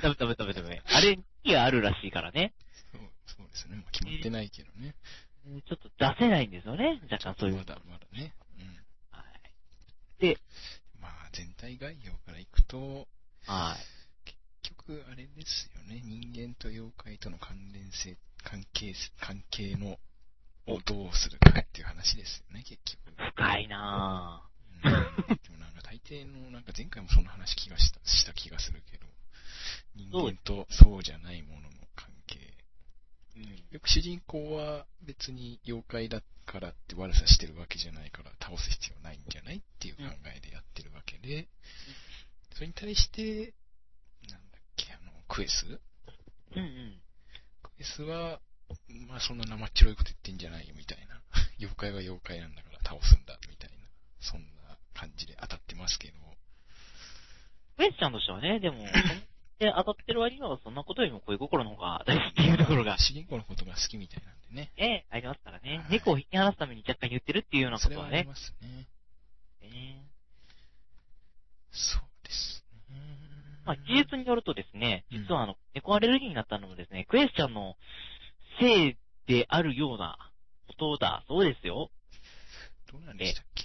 [0.00, 0.82] ダメダメダメダメ。
[0.86, 2.54] あれ、にはあるらしいからね。
[2.92, 3.76] そうそうですね。
[3.76, 4.94] まあ、決まってないけどね。
[5.68, 7.60] ちょっと出せないんですよね、若干そういうの。
[7.60, 8.32] まだまだね。
[10.20, 10.28] うん。
[10.28, 10.38] はい。
[11.00, 13.06] まあ、全体概要からいくと、
[13.46, 14.30] はい。
[14.62, 16.02] 結局、あれですよね。
[16.04, 19.98] 人間と妖怪との関連性、関係、関係の、
[20.66, 23.14] をどうするかっていう話ですよね、結局。
[23.34, 24.46] 深いな
[24.84, 29.06] うん、でもなんか大抵の、なんか前回もそんな話気がした、した気がするけど、
[29.94, 32.38] 人間とそうじゃないものの関係。
[33.36, 33.40] ぁ。
[33.40, 33.64] うん。
[33.70, 40.02] よく主人公は別に妖怪だからって悪さしてるわけじゃないから倒す必要ないんじゃないっていう考
[40.36, 41.48] えでやってるわけで、
[42.54, 43.54] それに対して、
[44.28, 45.66] なんだっけ、あの、クエス？
[45.66, 47.00] うんうん。
[47.62, 48.40] クエスは、
[49.08, 51.20] まあそんな生っ白いこと言ってんじゃないよみたいな。
[51.58, 53.76] 妖怪は妖怪なんだから倒すんだみたいな。
[54.20, 56.18] そんな感じで当たってますけど。
[57.78, 58.84] ウェスちゃんとしてはね、でも、
[59.58, 64.72] で当たってる割にはそんなことよりも恋心の方が大事っていうところが、 主人公のことが好きみたいね。
[64.76, 65.84] ええ、ありますからねは。
[65.88, 68.12] い猫を引き離すために若干言ってるっていうようなこそれとはね。
[68.16, 68.86] はありますね。
[69.62, 70.06] ね
[71.70, 72.96] そうですね。
[73.64, 77.76] まあ、事実によるとですね、うん実はあの、猫アレルギーになったのもですね、クエスちゃんの
[78.58, 80.18] せいであるような
[80.66, 81.90] ことだそうですよ。
[82.90, 83.64] どうなんでしたっけ？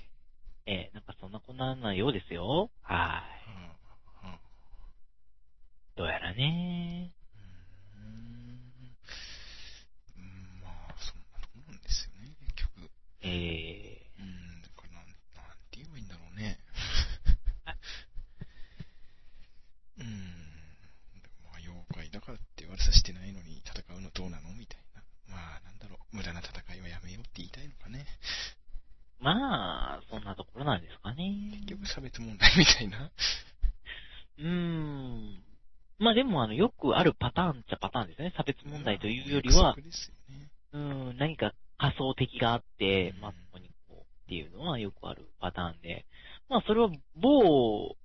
[0.67, 2.69] ええ、なんかそんなこんななようですよ。
[2.81, 2.97] はい。
[2.97, 3.23] は
[4.21, 4.39] あはあ
[5.95, 7.13] どうやらね。
[7.93, 8.03] うーん
[10.17, 12.91] うんまあ、そんなとこなんですよね、結局。
[13.25, 15.15] ええうん、だからなん、なん
[15.71, 16.59] て言えばいいんだろうね。
[19.97, 20.07] うん。
[21.43, 25.03] まあ、妖怪だからって悪さしてないのに戦うのどうなのみたいな。
[25.27, 28.05] まあ、なんだろう、無駄な戦いはやめようって言いたいのかね。
[29.19, 31.49] まあ、そんなところなんですかね。
[31.53, 33.11] 結局差別問題みたいな。
[34.37, 35.43] うーん。
[35.97, 38.33] まあでも、あの、よくあるパターンっちゃパターンですね。
[38.35, 40.51] 差別問題というよりは約、束ですよね。
[40.73, 40.77] う
[41.13, 46.05] ん、何か仮想的があってう、んまあ、そこにこうっていうのはよくあるパターンで、
[46.49, 47.95] まあ、それは某、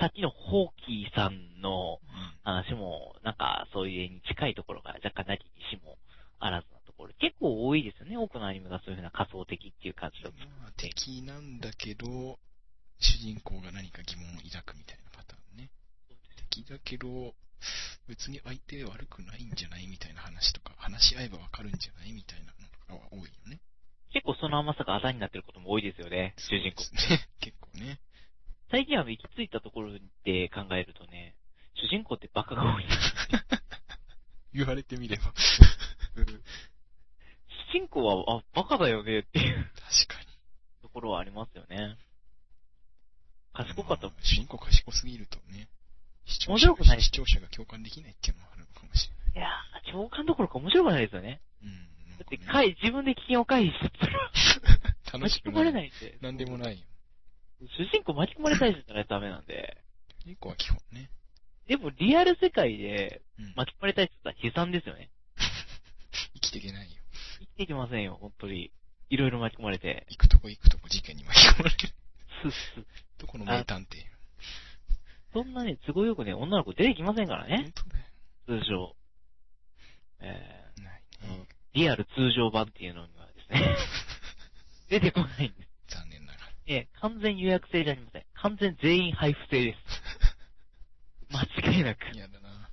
[0.00, 1.98] さっきのホーキーさんの
[2.42, 5.96] 話も、なんか、そういう絵に近いところが若干なきにしも
[6.38, 8.16] あらずなところ、結構多いですよね。
[8.16, 10.36] 多くのアニメがそういうふうな仮想的っていう感じだと。
[10.60, 12.38] まあ、敵なんだけど、
[13.00, 15.70] 主人公が何か疑問を抱くみたいなパターンね。
[16.50, 17.34] 敵だけど、
[18.08, 23.60] 別に相手悪くないんじゃないみたいな話とか、話し合えばわかるんじゃないみたいなのとかは多いよね。
[24.12, 26.34] 結構その甘さがあだになってることも多いですよね。
[26.38, 26.82] 主人公。
[27.10, 27.28] ね。
[27.40, 28.00] 結構ね。
[28.70, 29.92] 最近あの、行き着いたところ
[30.24, 31.36] で考えるとね、
[31.74, 32.86] 主人公ってバカが多い。
[34.52, 35.32] 言われてみれば。
[37.70, 39.70] 主人公は、あ、バカだよねっていう
[40.06, 40.26] 確かに。
[40.82, 41.96] ところはありますよね。
[43.52, 45.68] 賢かったまあ主人公賢すぎるとね、
[46.24, 49.32] 視聴者面白くないが視聴者が共感できないっていうのもあるのかもしれない。
[49.34, 51.40] いやー、共感どころか面白くないですよね。
[51.62, 51.97] うん。
[52.18, 54.30] だって、回、自分で危険を回避したら、
[55.12, 55.82] 楽巻き込まれしくない。
[55.82, 56.18] ないんで。
[56.20, 56.86] なんでもないよ。
[57.60, 59.78] 主人公巻き込まれたりしたらダメなんで。
[60.24, 61.10] 主人公は基本ね。
[61.68, 63.54] でも、リアル世界でうん。
[63.54, 65.10] 巻き込まれたりしたら悲惨ですよね。
[66.34, 67.02] 生きていけないよ。
[67.40, 68.72] 生きていけませんよ、本当に。
[69.10, 70.06] いろいろ巻き込まれて。
[70.10, 71.88] 行くとこ行くとこ事件に巻き込まれる。
[72.42, 72.86] すっす。
[73.18, 74.04] どこの名探偵
[75.32, 77.72] そんなね、都合よくね、女の子出てきませんからね本。
[77.72, 78.62] 当だよ。
[78.62, 78.96] 通常。
[80.20, 81.48] えないー、ね。
[81.74, 83.76] リアル通常版っていうのにはですね、
[84.88, 85.96] 出てこないんです。
[85.96, 86.52] 残念ながら。
[86.66, 88.24] ええ、完全予約制じゃありません。
[88.34, 89.78] 完全全員配布制です。
[91.32, 92.10] 間違いなく。
[92.14, 92.70] 嫌だな。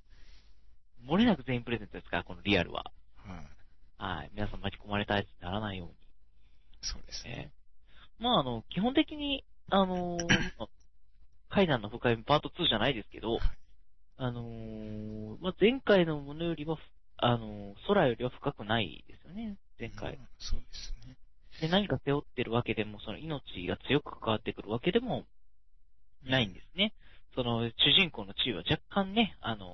[1.08, 2.92] 漏れなく全員プレゼントですから、このリアルは。
[3.18, 4.14] はい。
[4.18, 4.30] はい。
[4.34, 5.96] 皆さん巻き込まれたいにならないように。
[6.82, 7.52] そうですね。
[7.52, 7.66] ええ
[8.20, 10.28] まあ、あの、基本的に、あのー、
[11.50, 13.40] 階段の深読みパート2じゃないですけど、
[14.18, 16.78] あのー、まあ、前回のものよりは、
[17.18, 20.18] あの、空よりは深くないですよね、前回。
[20.18, 21.16] まあそうですね。
[21.62, 25.26] で、何か背負ってるわけでも、その命が強く関わってくるわけでも
[26.24, 26.94] ないんですね。
[27.36, 29.66] その、主人公の地位は若干ね、あの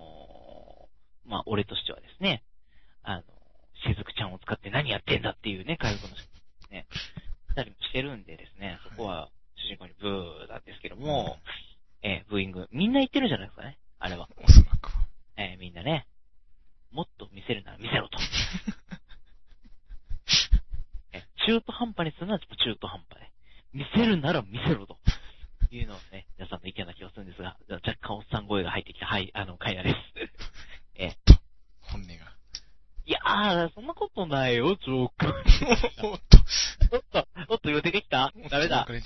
[1.26, 2.44] ーまあ、俺としてはですね、
[3.04, 3.24] あの、
[3.84, 6.16] しずくちゃんを使って何やってんだっていうね、海軍の
[6.70, 6.88] ね、
[7.50, 11.38] したりもしてるんでですね、そこは主人公にブーなんですけども、
[12.04, 14.28] えーブーイング、みんな言ってるじゃないですかね、あれは。
[14.38, 15.08] おそらくは。
[15.38, 16.08] えーみんなね、
[16.92, 18.18] もっと見せるなら見せろと。
[21.14, 23.32] え中途半端にするのはちょっと中途半端で。
[23.74, 24.98] 見せるなら見せろと。
[25.76, 29.96] いうのをね、皆さんの意見な気がするんですが、若干おっさん声が入ってきた、はい、あの、カイナです。
[30.96, 31.16] え
[31.80, 32.14] 本音が。
[33.06, 35.28] いやー、そんなことないよ、ジョーク。
[36.08, 36.38] おっと。
[36.94, 38.34] おっと、おっと、出てきた？
[38.50, 38.86] ダメだ。
[38.86, 39.00] 出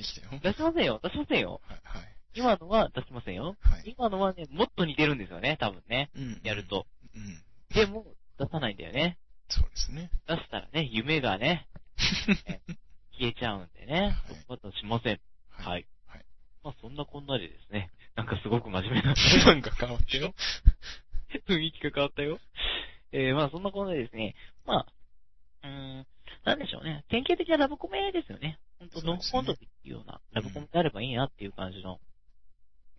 [0.53, 1.61] しませんよ、出しませんよ。
[1.67, 2.15] はい、はい。
[2.33, 3.55] 今のは出しませんよ。
[3.61, 3.83] はい。
[3.85, 6.09] 今のはね、もっと似てるんですよね、多分ね。
[6.15, 6.65] うんやる。
[6.65, 6.87] と。
[7.15, 7.44] うん。
[7.75, 8.05] でも、
[8.39, 9.17] 出さないんだよね。
[9.49, 10.09] そうですね。
[10.27, 11.67] 出したらね、夢がね、
[13.17, 14.01] 消えちゃうんでね。
[14.01, 15.19] はいそこは出しません。
[15.49, 15.85] はい。
[16.07, 16.25] はい。
[16.63, 19.13] まあそんなこんなでですね、なんかすごく真面目な
[19.45, 20.33] なんか変わったよ。
[21.47, 22.39] 雰囲気が変わったよ。
[23.11, 24.93] えー、まあそんなこんなでですね、まあ、
[25.63, 25.69] うー
[26.01, 26.07] ん、
[26.43, 27.03] なんでしょうね。
[27.09, 28.59] 典型的なラブコメですよね。
[28.79, 31.99] 本当ノンコントっていうようなラブコメであればいいなっていう感じの、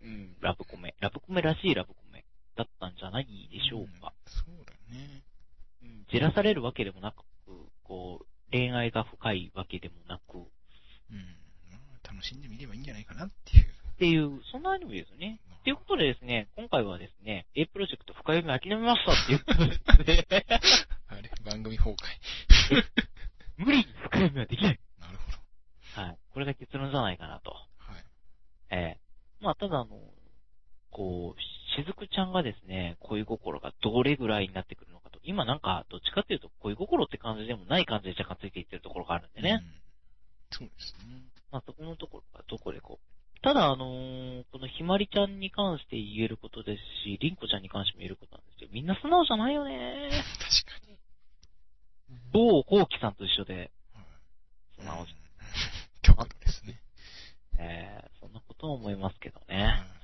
[0.01, 0.95] うん、ラブコメ。
[0.99, 2.06] ラブコメらしいラブコメ
[2.57, 4.13] だったんじゃないでしょうか。
[4.25, 5.23] うんそうだね。
[5.83, 7.23] うん、じらされるわけでもなく、
[7.83, 10.45] こう、恋愛が深いわけでもなく、うん。
[11.71, 13.63] まあ、楽しんでみればいいんじゃないかなっていう。
[13.63, 15.39] っていう、そんなアニメですよね。
[15.63, 20.45] ということでですね、今回はですね、A プロジェクト深読み諦めましたっていうことですね。
[21.07, 22.83] あれ、番組崩壊。
[23.57, 24.79] 無理に深読みはできない。
[24.99, 26.01] なるほど。
[26.01, 26.17] はい。
[26.29, 27.51] これが結論じゃないかなと。
[27.51, 28.05] はい。
[28.69, 28.99] ええ
[29.39, 29.99] まあ、ただあの、
[30.97, 31.41] こう、
[31.79, 35.19] しずくちゃんがですね、恋心がどれぐらいになってくるのかと。
[35.23, 39.61] 今なんか、どっちかっていうと恋心って感じでもない感じで若干ついていってるところがあるんでね。
[39.61, 40.57] うん。
[40.57, 41.21] そうですね。
[41.51, 43.41] まあ、そこのところがどこでこう。
[43.43, 50.09] ただ、あのーこのひまりちゃんに関して言えることですし、りんこちゃんに関しても言えることなんですけど、みんな素直じゃないよね
[50.65, 50.97] 確かに。
[52.33, 53.71] 某ほうきさんと一緒で、はい
[54.79, 55.13] 素直じ
[56.01, 56.81] 極度ですね。
[57.59, 59.96] えー、そんなことを思いますけどね。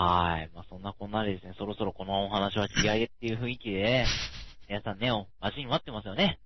[0.00, 0.50] はい。
[0.54, 4.06] まあ、そんなこんなでですね、そろそろこのお話は気合いっていう雰囲気で、
[4.66, 6.38] 皆さんね、お待ちに待ってますよね。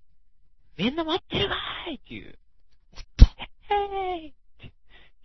[0.75, 2.37] みんな待ってるかーいっていう、
[2.91, 3.25] おっと。
[3.73, 4.33] へーい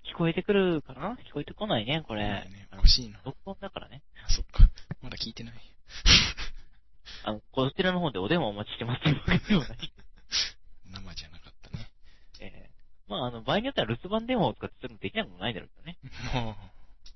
[0.04, 2.22] 聞こえてくるかな聞こえてこないね、これ。
[2.22, 3.20] ね欲しいな。
[3.24, 4.00] 録音だからね。
[4.24, 4.70] あ、そっか。
[5.02, 5.54] まだ聞いてない。
[7.24, 9.78] あの、こちらの方でお電話お待ちしてますわけでもない。
[10.84, 11.90] 生じゃなかったね。
[12.38, 15.98] えー、まあ、あの、場合によっては留守番電話を使ってそれもできなくもないだろうけどね。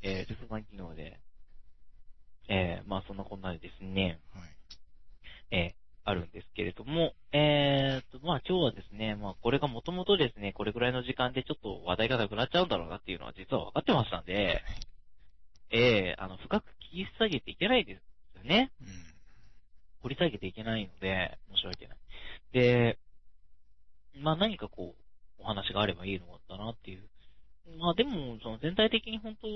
[0.09, 1.21] もえー、留守番機能で。
[2.49, 4.49] えー、まあ、そんなこんなでですね、う、はい。
[5.51, 14.63] えーあるんですけれども、えーと、まあ今日はですね、まあこれがもともとですね、これぐらいの時間でちょっと話題がなくなっちゃうんだろうなっていうのは実は分かってましたんで、
[15.71, 17.99] えー、あの、深く聞き下げていけないで
[18.35, 18.71] すよね。
[18.83, 18.89] うん。
[20.03, 21.99] 掘り下げていけないので、申し訳ない。
[22.53, 22.99] で、
[24.19, 27.09] まあ何かこう、お話があればいいのだなっていう。
[27.79, 29.49] まあでも、その全体的に本当、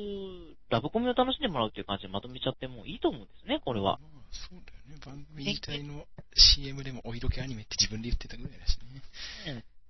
[0.70, 3.98] ラブコメを楽しんでもらうっていう感じでまとめちゃってもいいと思うんですね、これは。
[4.00, 4.96] まあ、そうだよね。
[5.04, 9.02] 番組自体の CM でもお色気アニメって自分で言ってたぐらいだしね。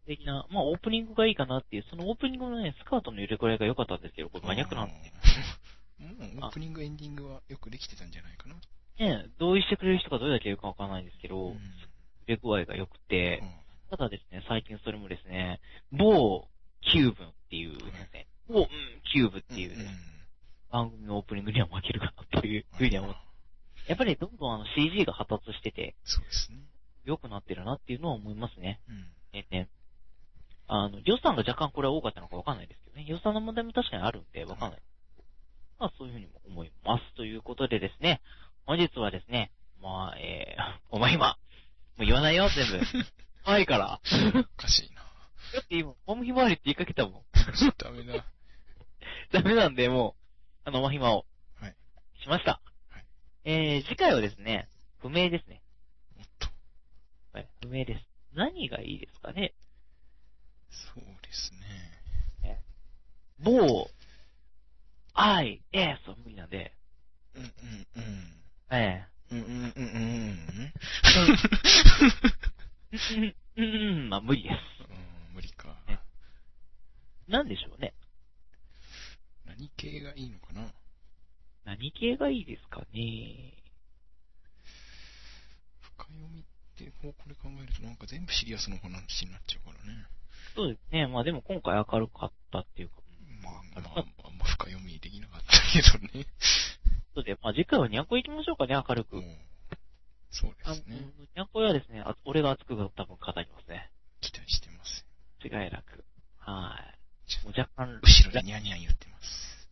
[0.05, 4.95] 素敵な、まあオープニングがいいかなっていう、そのオープニングのね、スカートの入れ替えが良かったんですけど、これマニアックなんで。
[5.99, 8.57] もうオープニング、エンディングはよくできてたんじゃないかな。
[8.99, 11.59] ね、同意してくれる人がどれだけいるかわからないんですけど、うん
[12.27, 13.51] 入れ具合が良くて、うん
[13.91, 15.61] ただですね、最近それもですね、
[15.93, 16.47] 某
[16.83, 18.69] キューブっていうね、某、うん、
[19.11, 19.87] キューブっていうね、
[20.71, 23.21] 番組のオープニングには負けるかなというふうには思って、
[23.89, 26.59] やっぱりどんどんあの CG が発達してて、そうですね。
[27.05, 28.81] 良くなってるなっていうのは思いますね。
[28.87, 29.07] うん。
[29.33, 29.69] ねね。
[30.67, 33.07] あの、予算が若干これは多かったのかわかんないですけどね。
[33.09, 34.83] 予算の問題も確かにあるんでわかんない。
[35.79, 37.15] まあそういうふうにも思います。
[37.17, 38.21] ということでですね、
[38.67, 41.39] 本日はですね、まあ、えー、 お前今、
[41.97, 42.81] もう言わないよ、全部。
[43.51, 44.01] はいから。
[44.35, 45.08] おかしいな。
[45.55, 47.23] だって今、ホームひまわりって言いかけたもん。
[47.79, 48.25] ダメだ。
[49.33, 50.17] ダメなんで、も
[50.65, 51.27] う、あの、おまひまを。
[51.61, 51.77] はい。
[52.23, 52.61] しました。
[52.91, 53.05] はい。
[53.45, 54.69] えー、次回はですね、
[54.99, 55.63] 不明ですね。
[56.19, 56.49] おっと。
[57.33, 58.09] はい、不明です。
[58.33, 59.55] 何がいいですかね
[60.71, 61.89] そうですね。
[63.41, 63.89] 某、
[65.15, 66.75] I, S は無理なんで、
[67.35, 67.51] うんうん
[67.97, 68.43] うん。
[68.71, 70.73] えうんうんうんうんうん。
[72.93, 74.55] えうん、うん、うん、まあ無理です。
[74.83, 75.08] うん、
[75.39, 75.69] 無理か。
[75.87, 76.01] ね
[77.29, 77.95] なんでしょうね。
[79.47, 80.67] 何系がいいのかな？
[81.65, 83.55] 何系がいいですかね
[85.95, 86.45] 深読っ
[86.77, 90.07] て方向で考えるとなんか全部シリアスの話になっちゃうからね。
[90.57, 91.07] そうですね。
[91.07, 92.95] まあでも今回明るかったっていうか、
[93.45, 96.27] まあ、明るかっまあ、あんま深読みできなかったけどね。
[97.15, 99.23] たので、まあ次回はニャンコ行きましょうかね、明るく。
[100.33, 100.99] そうですね。
[101.37, 103.93] ニャンコはですね、あ俺が熱く多分語りますね。
[104.21, 105.08] 期待してます。
[105.45, 106.05] 違いなく。
[106.39, 106.99] はい。
[107.45, 109.69] もう若干、後ろでニャンニャン言ってます。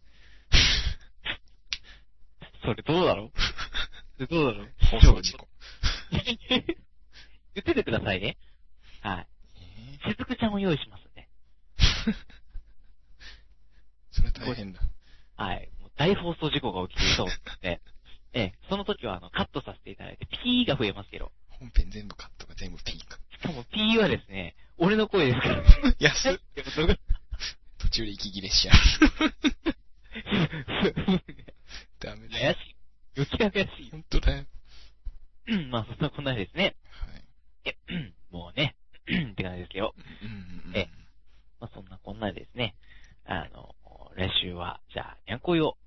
[2.62, 3.30] それどうだろう？
[4.16, 4.72] それどうだろう？
[4.90, 5.48] 放送事故。
[6.10, 6.20] 言
[7.60, 8.36] っててくださいね。
[9.00, 9.28] はい。
[10.04, 11.28] えしずくちゃんを用意しますんで。
[12.06, 12.14] ー、
[14.10, 14.80] それ大変だ。
[15.36, 15.70] はい。
[15.80, 17.28] もう大放送事故が起きていそう
[17.62, 17.80] で、
[18.32, 23.18] ええ、その時はあの、カットさせていただいて、ピーが増えますけど、本編全部カットが全部ピーか。
[23.30, 25.62] しかもピーはですね、俺の声ですから。
[25.98, 26.96] 安っってことが
[27.78, 28.74] 途中で息切れしちゃう。
[32.00, 32.54] ダメだよ。
[32.54, 32.76] 怪しい。
[33.16, 33.90] 余計怪しいよ。
[33.92, 34.44] 本当だよ。
[35.48, 36.76] うんまあ、そんなこんなでですね。
[36.90, 37.24] はい。
[37.64, 37.76] え、
[38.30, 39.94] もうね、 って感じですよ。
[40.22, 40.34] うんうん
[40.70, 40.76] うん。
[40.76, 40.90] え
[41.60, 42.74] まあ、そんなこんなでですね。
[43.24, 43.74] あの、
[44.14, 45.78] 来週は、じゃあ、にゃんこいを、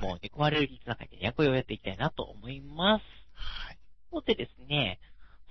[0.00, 3.02] もう、猫アレルギーつながりでにゃんこいをやっていきたいなと思います。
[3.34, 3.78] はい。
[4.10, 5.00] そしてですね、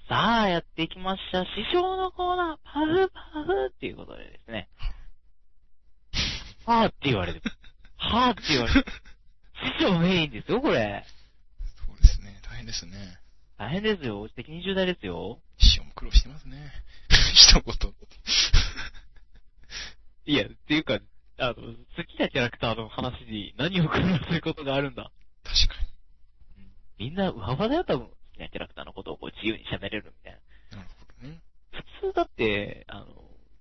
[0.08, 1.44] さあ、やっていきました。
[1.46, 4.70] 師匠のコーナー、パフパフっていうことでですね。
[6.68, 7.42] はぁって言われる。
[7.98, 8.86] はぁって言われる。
[9.80, 11.04] 師匠メインですよ、これ。
[11.88, 12.40] そうですね。
[12.44, 13.18] 大変ですね。
[13.58, 14.28] 大変ですよ。
[14.36, 15.42] 責任重大ですよ。
[15.58, 16.72] 師匠も苦労してますね。
[17.34, 17.74] 一言。
[20.28, 21.00] いや、っていうか、
[21.40, 25.12] あの、好きなキャラクターの話に何を苦労することがあるんだ。
[25.44, 25.76] 確か
[27.00, 28.15] みんな、うわばだよ、多分。
[28.36, 30.40] 好きなキャラクターのことをこう自由に喋れるみたいな。
[30.40, 30.84] に。
[30.84, 31.42] なるほどね。
[32.02, 33.06] 普通だって、あの、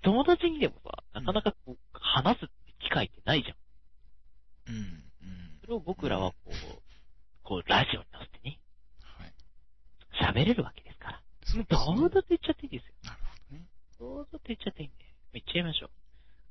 [0.03, 2.47] 友達にでもさ、なかなかこう、話す
[2.81, 3.55] 機会ってないじゃ
[4.71, 4.75] ん。
[4.75, 4.77] うん。
[4.77, 5.61] うん。
[5.63, 6.51] それを僕らはこう、
[7.43, 8.59] こう、ラジオに乗せてね、
[9.01, 9.33] はい。
[10.43, 11.21] 喋れるわけですから。
[11.45, 12.95] そうどうだって言っちゃっていいですよ。
[13.05, 13.67] なるほどね。
[13.99, 15.05] どうだって言っちゃっていいんで。
[15.35, 15.91] 言っちゃいましょう。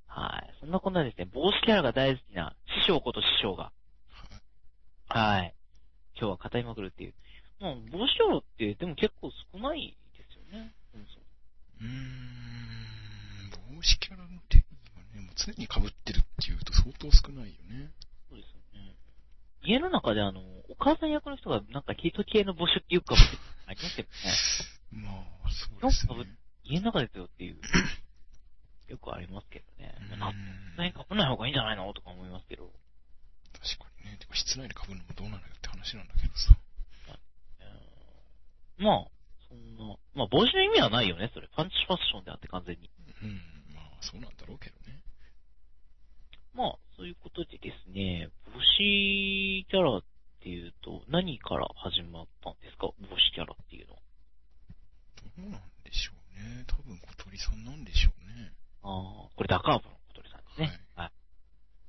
[0.07, 0.53] はい。
[0.59, 3.71] そんなこんなですね、帽子キャラが大好きな師匠こと師匠が、
[5.09, 5.37] はい。
[5.39, 5.55] はい。
[6.15, 7.13] 今日は語りまくるっていう。
[7.63, 10.75] もう、帽子キャラってでも結構少ないですよね。
[11.79, 13.77] うーん。
[13.77, 17.91] 帽子キャラの定義はね、もう常に被ってるっていうと相当少ないよね。
[18.27, 18.95] そうですよね。
[19.63, 23.21] 家の中であの、お母さん役の人がなんかヒート系の帽子っていうかも
[23.67, 24.13] ありますけどね。
[25.07, 26.37] まあ、そうですね。
[26.65, 27.57] 家の中ですよっていう。
[28.89, 29.95] よくありますけどね。
[30.11, 30.33] うんまあ、
[30.77, 32.71] 何かぶない方がいいんじゃないのとか思いますけど。
[33.53, 34.17] 確かにね。
[34.19, 36.57] てか、室内で被るのもどうなのよって話なんだけどさ。
[38.83, 39.07] えーまあ、
[39.47, 41.47] そんな、まあ帽子の意味はないよね、それ。
[41.55, 42.89] パンチファッションであって完全に。
[43.23, 43.41] うん。
[43.73, 45.01] まあ、そうなんだろうけどね。
[46.53, 50.03] まあ、そういうことでですね、帽子キャラっ
[50.41, 52.87] ていうと、何から始まったんですか？
[52.87, 53.99] 帽子キャラっていうのは。
[55.37, 56.65] どうなんでしょうね。
[56.67, 58.53] 多分小鳥さんなんでしょうね。
[58.83, 60.79] ああ、これダカーブの小鳥さんですね。
[60.95, 61.11] はい。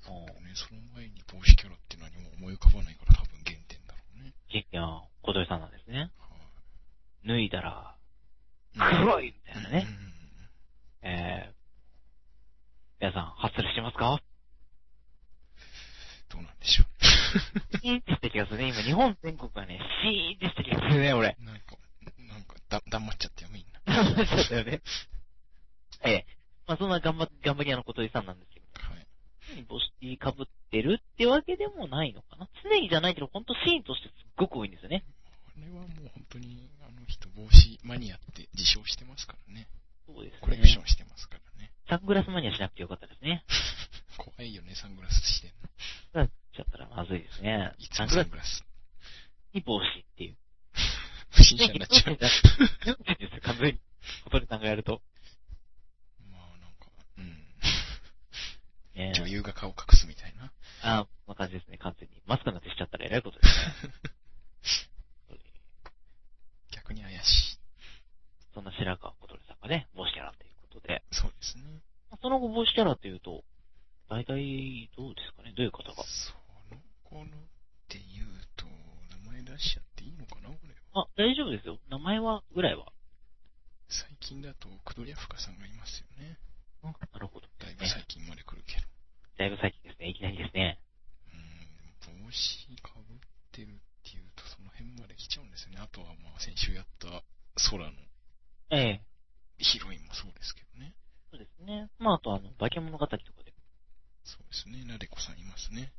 [0.01, 0.53] そうだね。
[0.55, 4.32] その前に帽子キャラって何も思い浮かばないから多分原点だろうね。
[4.49, 4.86] いや、
[5.20, 6.11] 小鳥さんなんですね。
[7.27, 7.39] はい。
[7.39, 7.97] 脱いだら、
[8.77, 9.87] うん黒いみたいなね。
[11.03, 11.55] うんえー、
[13.01, 14.20] 皆さん、ハッスルしてますか？
[16.31, 16.85] どうなんでしょ
[17.83, 18.68] シーンって気がするね。
[18.68, 21.37] 今、日本全国がね、シーンってした気がするね、俺。
[21.39, 21.45] う。
[21.45, 21.77] なんか、
[22.18, 24.27] なんか、だ、黙っちゃってよ、みんな。
[24.27, 24.83] そうだよね。
[26.05, 26.27] ええ。
[26.66, 29.07] まあ、そんな頑張、頑張り屋の小鳥さんなんですけど、はい。
[29.51, 32.49] 常に帽子被ってるってわけでもないのかな。
[32.64, 35.05] 常にじゃないけど、ほんとシーンとしてすっごく多いんですよね。
[35.27, 36.68] あれはもう本当に、
[37.37, 39.66] 帽子マニアって自称してますからね。
[40.07, 40.39] そうですね。
[40.41, 41.70] コレクションしてますからね。
[41.89, 43.45] サングラスマニアしなくてよかったですね。
[44.16, 45.51] 怖いよね、サングラスしてん
[46.14, 46.22] の。
[46.22, 47.89] なっちゃったらまずいですねい。
[47.89, 48.26] つサングラス？
[48.26, 48.64] もサングラス。
[49.53, 50.37] に帽子っていう。
[51.30, 52.14] 不審者になっちゃう。
[52.14, 52.16] う。
[52.16, 53.80] ですよ、完全に。
[54.24, 55.03] 小鳥さんがやると。
[56.30, 56.87] まあ、なんか、
[57.18, 57.47] うん。
[58.95, 60.53] ね女優が顔隠すみたいな。
[60.82, 62.22] あ あ、こんな感じですね、完全に。
[62.26, 63.93] マスクなんてしちゃったら偉いことですね。
[66.85, 67.59] 逆に怪しい。
[68.53, 71.03] そんな白川小鳥さんがね、帽子キャラということで。
[71.11, 71.64] そうですね。
[72.20, 73.43] その後帽子キャラというと、
[74.11, 75.55] 大体どうですかね？
[75.57, 76.05] どういう方が？
[76.05, 76.37] そ
[76.68, 76.76] の
[77.09, 77.26] 子のっ
[77.89, 78.68] て言うと、
[79.24, 81.09] 名前出しちゃっていいのかな、これは。
[81.09, 81.80] あ、大丈夫ですよ。
[81.89, 82.93] 名前は、ぐらいは。
[83.89, 86.37] 最近だと、クドリアフカさんがいますよね。
[86.85, 87.49] あ、なるほど。
[87.59, 88.87] だいぶ最近まで来るけど。
[89.39, 90.09] だいぶ最近ですね。
[90.11, 90.78] いきなりですね。
[91.32, 93.18] うん、帽子かぶっ
[93.53, 95.82] てるっていうと、その辺まで来ちゃうんですよね。
[95.82, 97.11] あとは、まあ、先週やった
[97.70, 97.91] 空の
[98.70, 99.05] ええ。
[99.59, 100.95] ヒロインもそうですけどね。
[101.30, 101.91] そうですね。
[101.99, 103.55] まあ、あとあの、化け物語とかで
[104.22, 104.85] そうですね。
[104.85, 105.93] なでこさんいますね。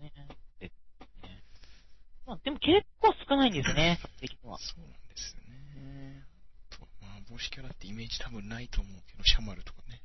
[0.00, 0.12] もね。
[0.58, 0.72] で、
[1.22, 1.42] ね。
[2.26, 3.98] まあ、でも結構少ないんですね、
[4.42, 4.58] は。
[4.58, 6.22] そうなんですよね。
[6.22, 6.24] ね。
[6.70, 10.00] あとはまあ、帽子キャラってイメージ多分ないと思うけど、シャマルとかね。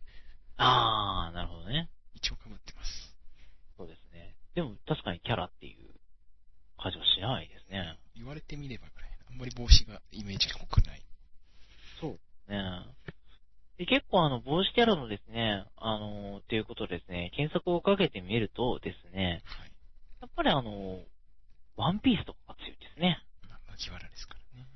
[0.58, 1.90] あー、なるほどね。
[2.14, 3.16] 一応被ってます。
[3.78, 4.36] そうですね。
[4.56, 5.94] でも確かにキャラっていう
[6.82, 7.98] 感じはしないですね。
[8.18, 9.10] 言われてみればぐらい。
[9.30, 11.02] あんまり帽子がイメージが濃くない。
[12.02, 12.86] そうね。
[13.78, 19.72] で結構あの、帽子キャラのですね、あのー、っていうことでですね、検索をかけてみるとですね、はい。
[20.22, 21.04] やっぱりあの、
[21.76, 23.22] ワンピースとかが強いですね。
[23.48, 24.68] まあ、麦わらですからね。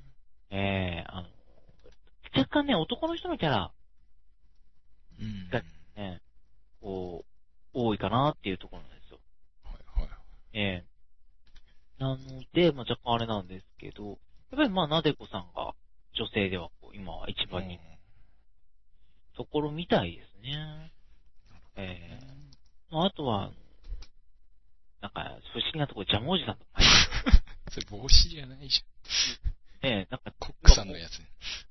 [0.50, 1.28] ええあの、
[2.36, 3.72] 若干ね、男の人のキャラ、
[5.18, 5.50] うん。
[6.82, 9.18] こう、多いかなっていうところなんですよ。
[9.64, 10.10] はいはい。
[10.52, 10.91] ええ
[12.02, 12.18] なの
[12.52, 14.16] で、まあ、若干あれなんですけど、やっ
[14.56, 15.74] ぱりまあ、なでこさんが
[16.14, 17.78] 女性ではこう、今は一番に
[19.36, 20.92] ところみたいですね。
[21.76, 22.42] ええ
[22.90, 23.52] まあ、あとは、
[25.00, 26.82] なんか、不思議なところ、ジャムおじさんとか
[27.70, 28.82] それ帽子じゃないじ
[29.80, 30.34] て、ね、なんか、ゃん。
[30.38, 31.22] コックさんのやつ。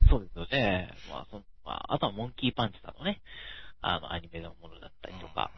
[0.09, 0.93] そうですよね。
[1.09, 3.21] まあ、そのまあ、あとはモンキーパンチさんのね、
[3.81, 5.51] あの、アニメのものだったりとか、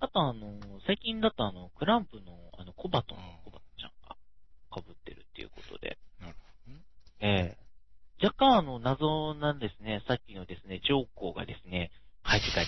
[0.00, 4.16] あとあの、最近だとあの、クランプのあの、コバトンあー、コバトンちゃんが
[4.70, 4.82] 被
[5.38, 6.82] っていうことで、なるほどね。
[7.20, 7.68] ええ
[8.20, 12.66] 若干あの、謎なんですね、さっきのですね、上皇がですね、入ってたり、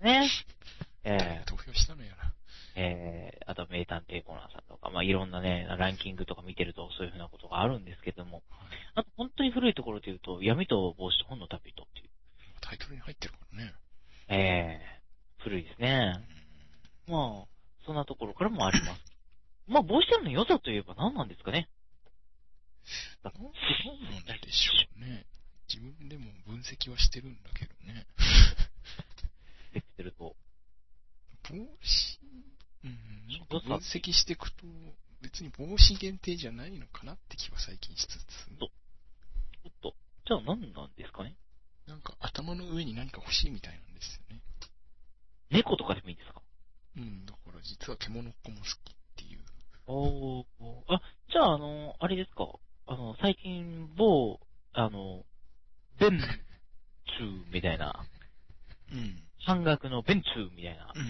[0.00, 0.30] ね。
[1.02, 2.32] ええ投票したのやな。
[2.76, 8.68] ええあと名探偵コナンさんとか、まあ、いろんなね、ランキングとか見てるとそういうふうなことがあるんですけども、はい。
[8.94, 12.10] あと本当に古いところで言うと、闇と帽子と本の旅人っていう、
[12.60, 13.72] タイトルに入ってるからね。
[14.28, 15.00] ええ
[15.38, 16.12] 古いですね。
[17.08, 17.46] まあ、
[17.84, 19.16] そんなところからもあります。
[19.66, 21.68] まあ、帽子キャラの良さといえば何なんですかね。
[23.22, 23.42] だそう
[24.04, 25.26] なんでしょうね。
[25.68, 28.06] 自分でも分析はしてるんだけどね。
[29.72, 30.36] できてると。
[31.48, 32.20] 帽子、
[32.84, 34.64] うん、なんか分析していくと、
[35.22, 39.94] 別に帽子限定じゃないのかなって気は最近しつつ、どちょっと、
[40.26, 41.36] じゃあ何なんですかね？
[41.86, 44.42] なんか頭の上に何か欲しいみたいなんですよね。
[45.50, 46.42] 猫とかでもいいですか？
[46.96, 49.40] うん、だから実は獣っ子も好きっていう。
[49.86, 50.44] おー。
[50.88, 52.46] あ、じゃああの、あれですか？
[52.88, 54.38] あの、最近、某、
[54.72, 55.24] あの、
[55.98, 58.06] ベンチューみたいな、
[58.92, 59.22] うん。
[59.40, 61.02] 半額のベンチューみたいな、うん。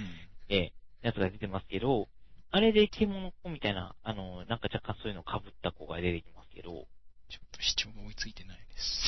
[0.48, 0.72] ええ、
[1.02, 2.08] やつが出てますけど、
[2.50, 9.02] あれで獣っ子みたいな、あの、なんか若干そういうの被った子が出てきますけど、ちょっと視聴が追いついてないです。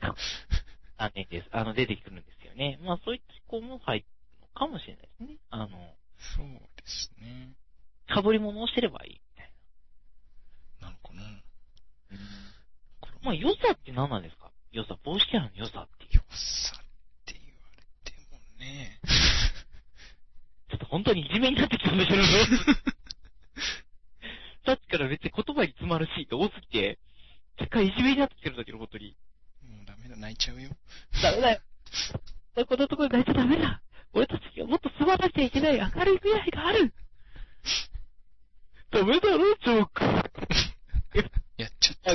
[0.96, 1.48] 残念です。
[1.52, 2.78] あの、出てくるんですよね。
[2.80, 4.06] まあ、そういった子も入る
[4.40, 5.36] のかもしれないですね。
[5.50, 5.68] あの、
[6.16, 6.46] そう
[6.76, 7.52] ですね。
[8.08, 9.52] 被り物をしてればいいみたい
[10.80, 11.42] なのかな。
[12.16, 12.18] な。
[13.00, 14.50] これまあ、良さって何なんですか？
[14.72, 16.06] 良さ、帽子キャラの良さって。
[16.14, 16.80] 良さっ
[17.24, 17.60] て言わ
[18.04, 19.00] れてもね。
[20.70, 22.22] ちょっと本当にいじめになってきたんだけど、
[24.66, 26.98] さっきから別に言葉に詰まるシーンが多すぎて、
[27.58, 29.16] 若干いじめになってきてるんだけど、本当に。
[29.62, 30.68] もうダメだ、泣いちゃうよ。
[31.22, 31.60] ダメだよ。
[32.68, 33.80] こんなところで泣いちゃダメだ。
[34.12, 36.92] 俺たちにはもっと素晴らしちゃいけない明るい未来がある。
[38.90, 40.04] ダメだろ、ジョーク。
[41.58, 42.10] やっちゃった。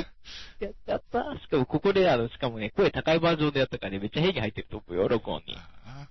[0.64, 1.38] やっちゃった。
[1.38, 5.56] しかもここで、あの、しかもね、声高いバージョンでやったからね、めっちゃ変に入ってると思うよ、録音に。
[5.56, 6.08] あ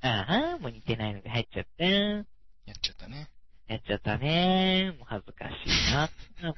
[0.00, 1.84] ああ、もう似てないので入っちゃった。
[1.84, 2.24] あ、やっ
[2.80, 3.28] ちゃったね。
[3.66, 4.94] やっちゃったね。
[4.98, 5.52] もう恥ずかし
[5.90, 6.10] いな。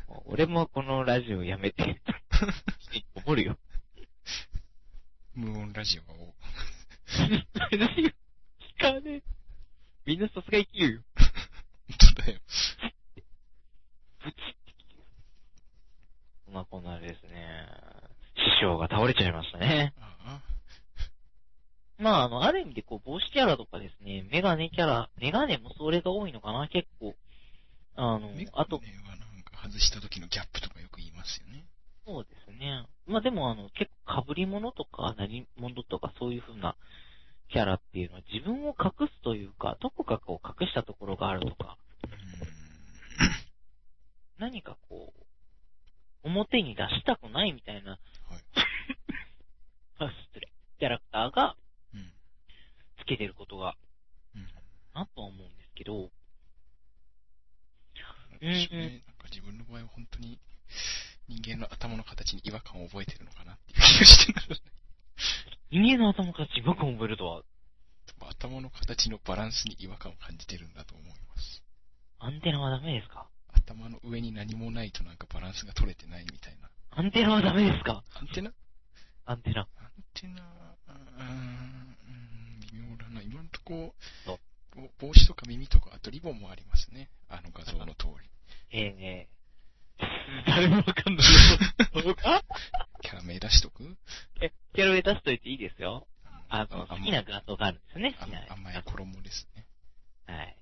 [0.09, 2.01] もう俺もこのラジオやめて、
[3.15, 3.59] 思るよ。
[5.35, 6.35] 無音ラジオを。
[7.71, 8.11] 何よ。
[8.79, 9.23] 聞かねえ。
[10.07, 11.03] みんなさすが生きるよ。
[11.89, 12.41] 本当だよ。
[16.51, 16.81] ブチって聞く。
[16.81, 17.67] そんなこんなですね。
[18.37, 19.95] 師匠が倒れちゃいましたね。
[20.01, 20.43] ああ、
[21.99, 27.15] まあ、あの、ある意味でこう、帽子キャラとかですね、メガネキャラ、メガネもそれが多いのかな、結構。
[27.97, 31.65] あのメ、ガあと、ネはなんか外した時のギャップとかよく言いますよね。
[32.07, 32.87] そうですね。
[33.07, 36.77] まあでもあの、結構被り物とか何物とかそういう風な
[37.51, 41.77] キャラっていうのは自分を隠すというか、どこかこう隠したところがあるとか、
[44.39, 45.20] 何かこう、
[46.23, 48.01] 表に出したくないみたいな、はい。
[49.99, 51.57] あ 失礼、キャラクターが
[51.95, 52.13] うん。
[52.99, 53.77] つけてることが、
[54.35, 54.43] うん。
[54.95, 56.11] なとは思うんですけど、
[58.33, 59.03] なんね。
[59.07, 60.39] なんか自分の場合は本当に
[61.29, 64.61] 人間の頭の形に違和感を覚えてるのかなっていう気がしてならない。
[65.71, 67.43] 人間の頭から違和感を覚えるとは、
[68.29, 71.63] 頭の形のバランスに違和感を感じてるんだと思います。
[72.19, 73.30] アンテナはダメですか？
[73.61, 76.71] 頭の上に何もないとなんかバランスが取れてないみたいな。
[76.91, 78.03] アンテナはダメですか？
[78.15, 78.53] アンテナ？
[79.27, 79.61] アンテナ。
[79.61, 79.69] アン
[80.15, 83.23] テナ、うーん、うん微妙だな。
[83.23, 83.95] 今のとこ
[84.99, 87.11] 帽子とか耳とか、あとリボンもありますね。
[87.29, 88.31] あの画像の通り。
[88.73, 89.29] ええ
[90.47, 91.27] 誰もわかんない。
[93.03, 93.97] キャラ名出しとく？
[94.41, 96.07] え、キャラ名出しといていいですよ。
[96.49, 98.17] あの、あ好きな画像があるんですよね。
[98.21, 99.67] あ甘い衣ですね。
[100.27, 100.57] はい。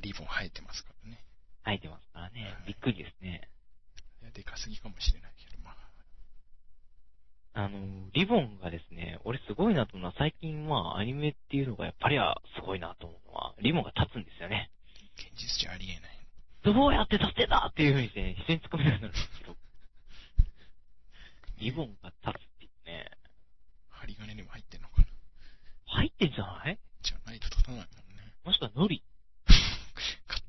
[0.00, 1.24] あ、リボン生えてますからね。
[1.62, 2.50] 入ってますからねは。
[2.64, 3.48] いびっくりですね。
[4.22, 5.76] いや、でかすぎかもしれないけど、まあ。
[7.52, 14.70] あの、リボンがですね、俺すごいなと思うのは、最近まあ、アニメっていうのがやっぱりはすごいなと思うのは、リボンが立つんですよね。
[15.16, 16.16] 現実じゃありえない。
[16.62, 19.56] どうやって立てたっていう風にして、ね、人に突っ込みたくなるんですけど、
[21.58, 23.10] リボンが立つっていうね、
[23.88, 25.06] 針金にも入ってんのかな
[25.86, 26.78] 入ってんじゃない？
[27.02, 27.86] じゃないと立たないもん
[28.16, 28.32] ね。
[28.44, 29.02] もしくはノリ、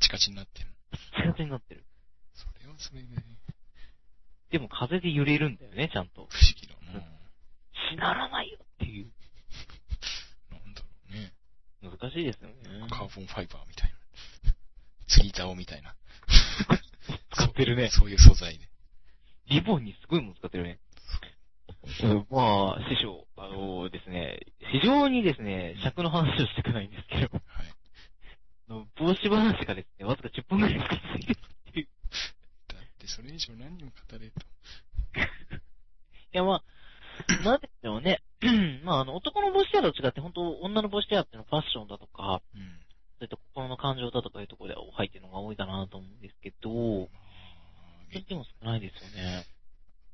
[0.01, 0.67] チカチになってる。
[1.15, 1.85] カチカチになってる。
[2.33, 3.07] それはそれで、
[4.51, 6.13] でも風で揺れるんだよね、ちゃんと。
[6.15, 6.29] 不思
[6.59, 6.99] 議だな
[7.93, 9.11] しならないよっていう。
[10.51, 11.33] なんだろうね。
[11.81, 12.55] 難しいですよね。
[12.89, 13.91] カーボンファイバーみたい
[14.43, 14.53] な。
[15.07, 15.95] 釣り竿みたいな。
[17.31, 17.89] 使ってるね。
[17.89, 18.69] そういう素材で。
[19.47, 20.79] リボンにすごいもの使ってるね。
[22.03, 24.39] うんまあ、師匠、あのですね、
[24.71, 27.80] 非常にですね、尺の話をしてくないんですけど、はい。
[28.71, 31.85] あの帽子話がですね、わずか10分くらいしかついてるっていう。
[31.85, 31.87] い
[32.71, 34.39] だってそれ以上何を語れと。
[36.31, 38.21] や、まあ、なんでしょうね。
[38.85, 42.79] まあ、あの、男の帽子屋と違って、本当女の帽子屋っていうのはファッションだとか、うん。
[43.19, 47.09] そういった心の感情だとかいうところで入ってるのが多いかなと思うんですけど、まあ、
[48.13, 49.45] 全然も少ないですよね。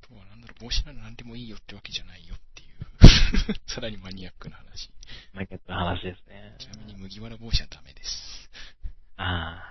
[0.01, 3.69] あとはなんだろう、帽子なら何でもいいよってわけじゃないよっていう。
[3.69, 4.89] さらにマニアックな話。
[5.33, 6.55] マイケットの話ですね。
[6.57, 8.36] ちなみに麦わら帽子はダメです。
[9.17, 9.63] あ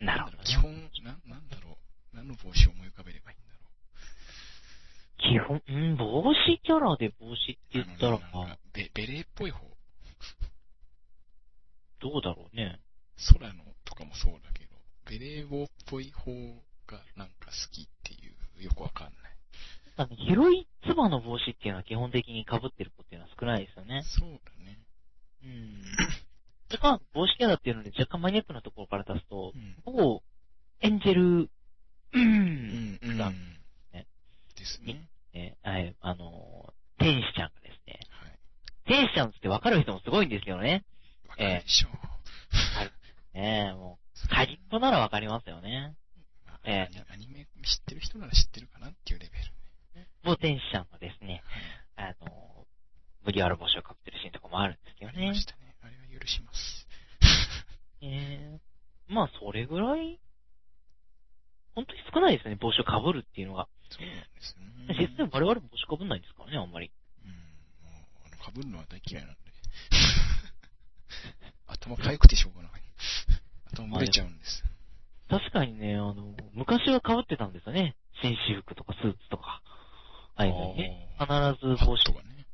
[0.00, 0.04] あ。
[0.04, 0.72] なるほどね基本、
[1.02, 2.16] な、なんだろう。
[2.16, 3.60] 何の帽子を思い浮かべればいいんだろ
[5.18, 7.86] 基本、うん、帽子キャラで帽子って言う。
[7.86, 9.60] ったらかベ、ベレーっぽい方。
[12.00, 12.80] どうだろうね。
[13.32, 14.76] 空のとかもそうだけど、
[15.08, 16.30] ベレー帽っぽい方
[16.86, 20.16] がなんか好きっていう、よくわかんない。
[20.26, 24.02] 広いつばの帽子っていうのは基本的に被ってる子っていうのは少ないですよね。
[24.04, 24.78] そうだね。
[25.42, 25.82] うん。
[26.68, 29.76] それか、帽子キャラっていうので若干マニアックなところから出すとう、ん。
[29.84, 30.22] ほぼ、
[30.80, 31.50] エンジェル、う、
[32.12, 33.18] うんん、うん。
[33.18, 34.06] がね。
[34.56, 35.08] ですね。
[35.32, 38.38] ね、はい、あの、天使ちゃんがですね、はい。
[38.86, 40.84] 天使ちゃんって分かる人もすごいんですけどね。
[41.28, 43.36] わかるでしょう。
[43.36, 45.94] ねえ、もう、鍵っ子なら分かりますよね。
[46.46, 50.08] まあえアニメ知ってる人なら知ってるかなっていうレベル。
[50.24, 51.42] もう天使ちゃんのですね、
[51.96, 52.66] あの、
[53.24, 55.34] 麦わら帽子をかぶってるシーンとかもあるんですけどねありま。
[55.34, 55.76] したね。
[55.82, 56.86] あれは許します。
[58.00, 60.20] えー、まあ、それぐらい、
[61.74, 63.68] 本当に少ないですよね、帽子をかぶるっていうのが。
[63.90, 65.08] そうなんですよね。
[65.10, 66.90] 実際我々も帽子かぶんないんですからね、あんまり。
[67.24, 67.30] うん。
[67.32, 67.36] も
[67.90, 67.94] う、
[68.24, 69.40] あの、被るのは大嫌いなんで。
[71.66, 72.82] 頭痒くてしょうがない。
[73.72, 74.64] 頭蒸れちゃうんです。
[75.28, 77.96] 確かにね、あの、昔は被ってたんですよね。
[78.22, 79.62] 紳士服とかスーツとか。
[80.36, 81.08] ああいうのにね。
[81.18, 82.46] 必あず帽子ットがね。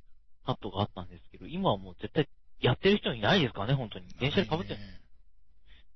[0.44, 2.28] ハットがあったんですけど、今はもう絶対
[2.60, 4.08] やってる人いないですからね、本当に。
[4.18, 4.80] 電車で被ってる。
[4.80, 5.01] ね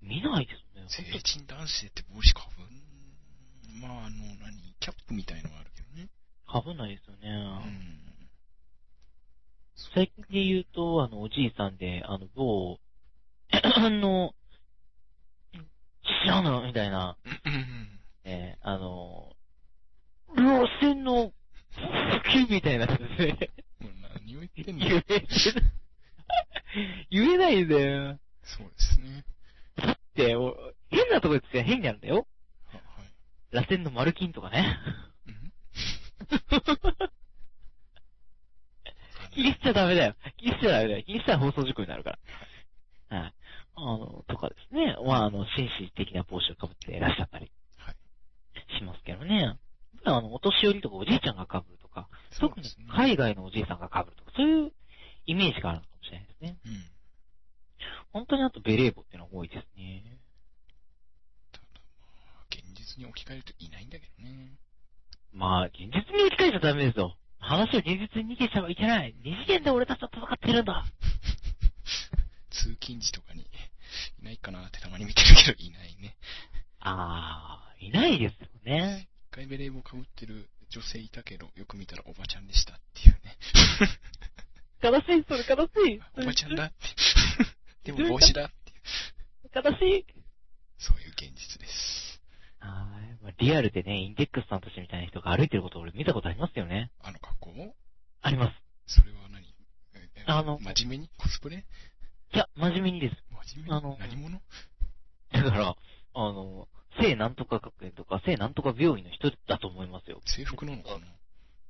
[0.02, 0.84] 見ないですね。
[0.88, 6.08] 成本人男性って帽子かぶん、まあ、あの、何、キャップみたいのがあるけどね。
[6.48, 7.28] 当被んないですよね。
[7.28, 8.06] うん。
[9.94, 12.78] 最近で言うと、あの、おじいさんで、あの、某、
[13.50, 14.34] あの、
[16.24, 16.62] 知らんの？
[16.62, 18.00] みたいな、うん。
[18.24, 19.32] えーあの、
[20.34, 21.32] 路線の、
[22.24, 23.92] 吹きみたいなやつで、もう
[24.24, 25.26] 何を言ってんだ 言え、
[27.10, 28.18] 言えないんだよ。
[28.42, 29.24] そうですね。
[30.16, 32.26] 変なとこ言って変なんだよ。
[32.66, 33.54] は、はい。
[33.54, 34.78] 螺旋の丸金とかね。
[35.26, 35.52] うん
[39.36, 40.14] 気にしちゃダメだよ。
[40.38, 41.02] 気にしちゃダメだよ。
[41.04, 42.16] 気にしたら放送事故になるか
[43.10, 43.18] ら。
[43.18, 43.34] はい。
[43.74, 44.96] あの、とかですね。
[45.04, 47.96] まあ、あの、紳士的な帽子をかぶっていらっしゃったりはい。
[48.78, 49.58] しますけどね。
[50.04, 52.08] あの、お年寄りとかおじいちゃんがかぶるとか、
[52.40, 52.66] 特に。
[52.88, 54.72] 海外のおじいさんがかぶるとか、そういう
[55.26, 56.56] イメージがあるのかもしれないですね。
[56.64, 56.95] うん。
[58.12, 60.18] 本当にあとベレー帽っていうのが多いですね。
[61.52, 61.66] ただ
[62.00, 64.52] まあ、現実に置き換えるといないんだけどね。
[65.32, 67.16] まあ、現実に置き換えちゃダメですよ。
[67.38, 69.14] 話を現実に逃げちゃいけない。
[69.22, 70.84] 二次元で俺たちは戦ってるんだ。
[72.50, 76.16] 通勤時とかに、いないかなってたまに見てるけど、いないね。
[76.80, 79.08] あー、いないですよね。
[79.30, 83.36] 一回ベレー帽被ってる女性いたけど、よく見たらおばちゃんでしたっていうね。
[84.82, 86.00] 悲しい、それ悲しい。
[86.22, 86.74] おばちゃんだって。
[87.86, 89.64] でも帽子だっていう。
[89.64, 90.06] 悲しい。
[90.78, 92.20] そういう現実です。
[92.60, 96.90] あーまあリアルでね、インデックスさんたちみたいな人が歩いてることを俺見たことありますよね。
[97.02, 97.74] あの格好も？
[98.22, 98.50] ありま
[98.86, 99.00] す。
[99.00, 99.44] それは何？
[99.94, 101.10] ええあの真面目に？
[101.18, 101.64] コスプレ？
[102.34, 103.16] いや、真面目にです。
[103.46, 103.76] 真面目に？
[103.76, 104.40] あの何者？
[105.32, 105.76] だから、
[106.14, 106.68] あの、
[107.00, 110.20] 聖聖なんとか学園とか、聖なんとか病院の人だと思いますよ。
[110.24, 110.98] 制服なのかな？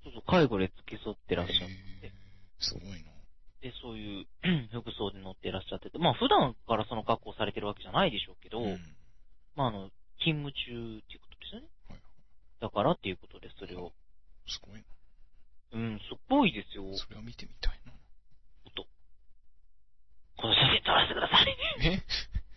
[0.05, 1.75] そうそう、介護で付き添ってらっしゃって。
[2.07, 2.11] へー
[2.59, 3.13] すごいな。
[3.63, 4.27] で、そういう
[4.73, 8.79] 服装で乗ってらっしゃってて、まあ普段からその格好されてるわけじゃないでしょうけど、うん。
[9.55, 11.69] まああの、勤務中っていうことですよね。
[11.89, 12.01] はい
[12.59, 13.93] だからっていうことで、それを。
[14.49, 14.83] すごい
[15.73, 16.85] うん、すっごいですよ。
[16.85, 16.97] な。
[16.97, 17.93] それは見てみたいな。
[20.37, 21.57] この写真撮らせてください。
[21.83, 22.03] え？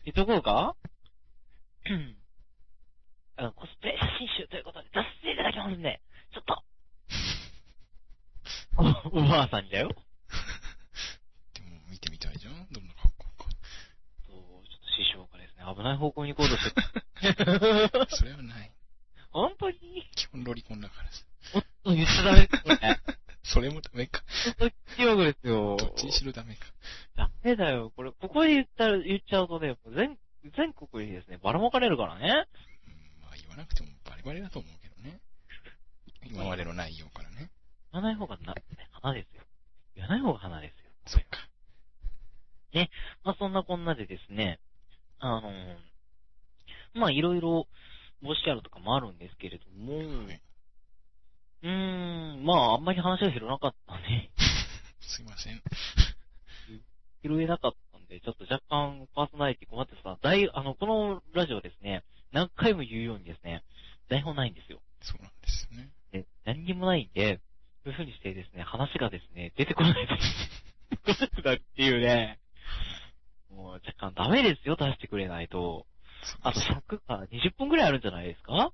[0.11, 0.75] 言っとこうか？
[1.85, 2.17] う ん
[3.37, 6.01] あの、コスプレ写真集ということで出させていただきますんで、
[6.33, 6.63] ちょっと。
[9.15, 9.95] おおばあさんにだよ。
[11.99, 12.67] 見てみたいじゃん？
[12.71, 13.49] どんな格好か。
[14.25, 18.71] そう、ちょっと師匠がですね、危ない方向に行こうとしてそれはない。
[19.31, 19.77] 本当に
[20.15, 21.25] 基本ロリコンだからさ。
[21.55, 22.99] おっと、言っちゃダメですね。
[23.43, 24.23] それもダメか。
[24.57, 25.77] 本当にですよ。
[25.77, 26.65] どっちにしろダメか。
[27.17, 27.91] ダメだよ。
[27.95, 30.17] これ、ここで言ったら、言っちゃうとね、全、
[30.55, 32.47] 全国にですね、ばらまかれるからね。
[32.87, 35.19] うん、まあ言わなくてもバリバリだと思うけどね。
[36.23, 37.51] 今までの内容からね。
[37.91, 38.55] 言わない方がな、
[39.01, 39.43] 花ですよ。
[39.95, 40.89] 言わない方が花ですよ。
[41.05, 41.39] そっか。
[43.23, 44.59] まあそんなこんなでですね、
[45.19, 45.89] あのー
[46.93, 47.67] まあいろいろ
[48.21, 50.41] 帽子キャラとかもあるんですけれども、はい。
[51.61, 54.29] うーん、まああんまり話が広なかったんで、
[55.01, 55.61] すいません。
[57.23, 63.63] 拾えなかったんで、ちょっと若干パーソナリティ困ってさ、大、あの、このラジオですね、何回も言うようにですね、
[64.07, 64.81] 台本ないんですよ。
[65.01, 65.91] そうなんですよね。
[66.11, 67.41] で、何にもないんで、
[67.83, 70.15] そういう風にしてですね、話がですね、出てこないと、
[71.05, 72.39] 出てくなるっていうね、
[73.49, 75.85] もう若干ダメですよ、出してくれないと。
[76.41, 78.71] あと尺が20分くらいあるんじゃないですか？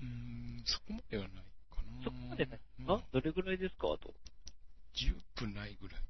[0.00, 1.32] うーん、そこまではない
[1.70, 2.04] かな。
[2.04, 3.02] そこまでないか？
[3.12, 4.14] どれぐらいですかあと
[4.94, 6.00] ？10分ないぐらい。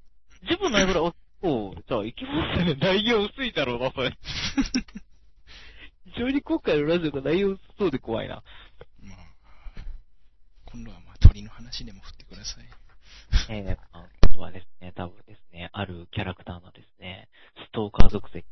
[0.51, 2.75] 10分ないぐらい、あ、そう、じゃあ行きますね。
[2.79, 4.17] 内容薄いだろうな、それ。
[6.05, 8.43] 非常に今回のラジオが内容薄そうで怖いな。
[9.01, 9.17] まあ、
[10.65, 12.65] 今度はまあ鳥の話でも振ってください。
[13.49, 15.18] えー、あ今度はですね、多分
[15.79, 17.29] あるキャラクターのですね、
[17.65, 18.43] ストーカー属性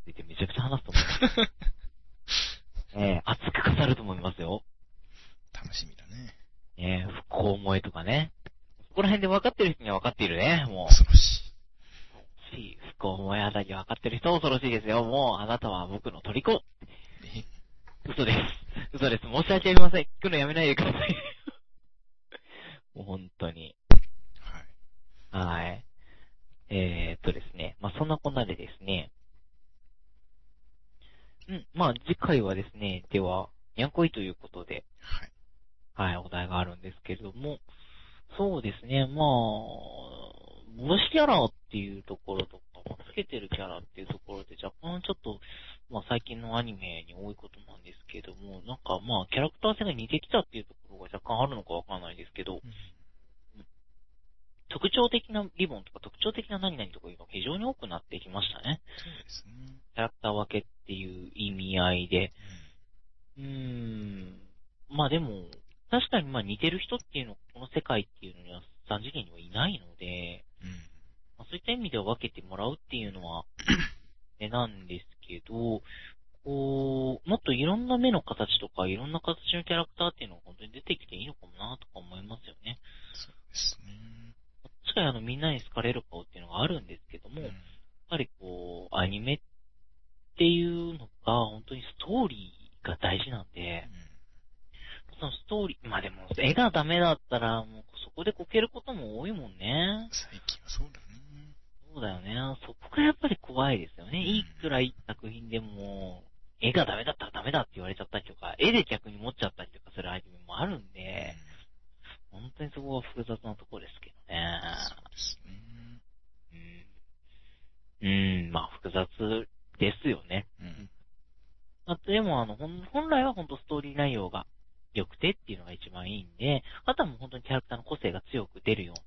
[122.17, 124.47] でもあの、本来は本当ストーリー内容が
[124.95, 129.06] 良くてっていうのが一番いいんで、あとはもう本当にキャラクターの個性が強く出るよう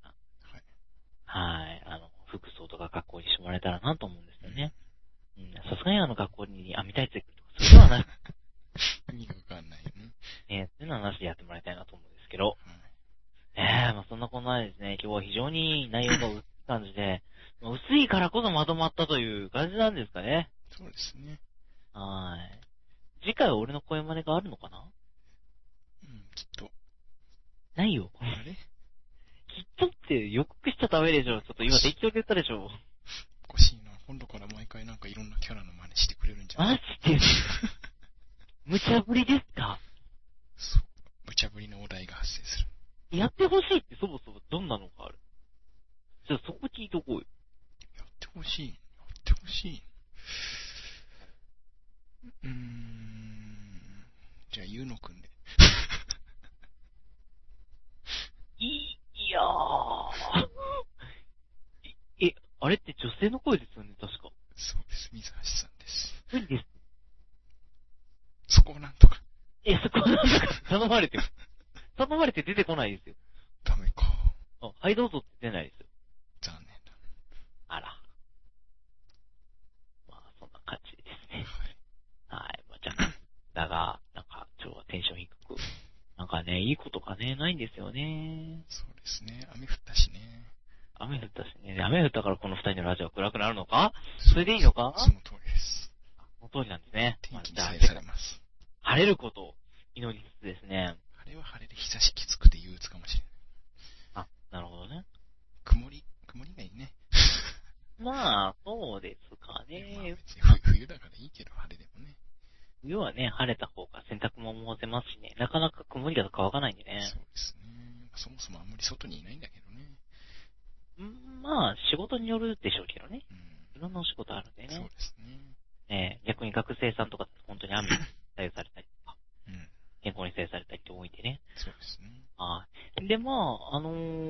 [126.91, 127.97] 生産とか、本当に雨に
[128.35, 129.17] 左右されたりとか、
[129.47, 129.69] うん、
[130.01, 131.41] 健康に左右されたりって多いんでね。
[131.55, 132.09] そうですね。
[132.37, 132.67] は
[133.01, 133.07] い。
[133.07, 134.20] で、まあ、あのー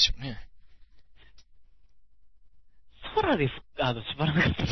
[0.00, 0.38] しょうね。
[3.14, 4.68] 空です、あの、縛らなかったの？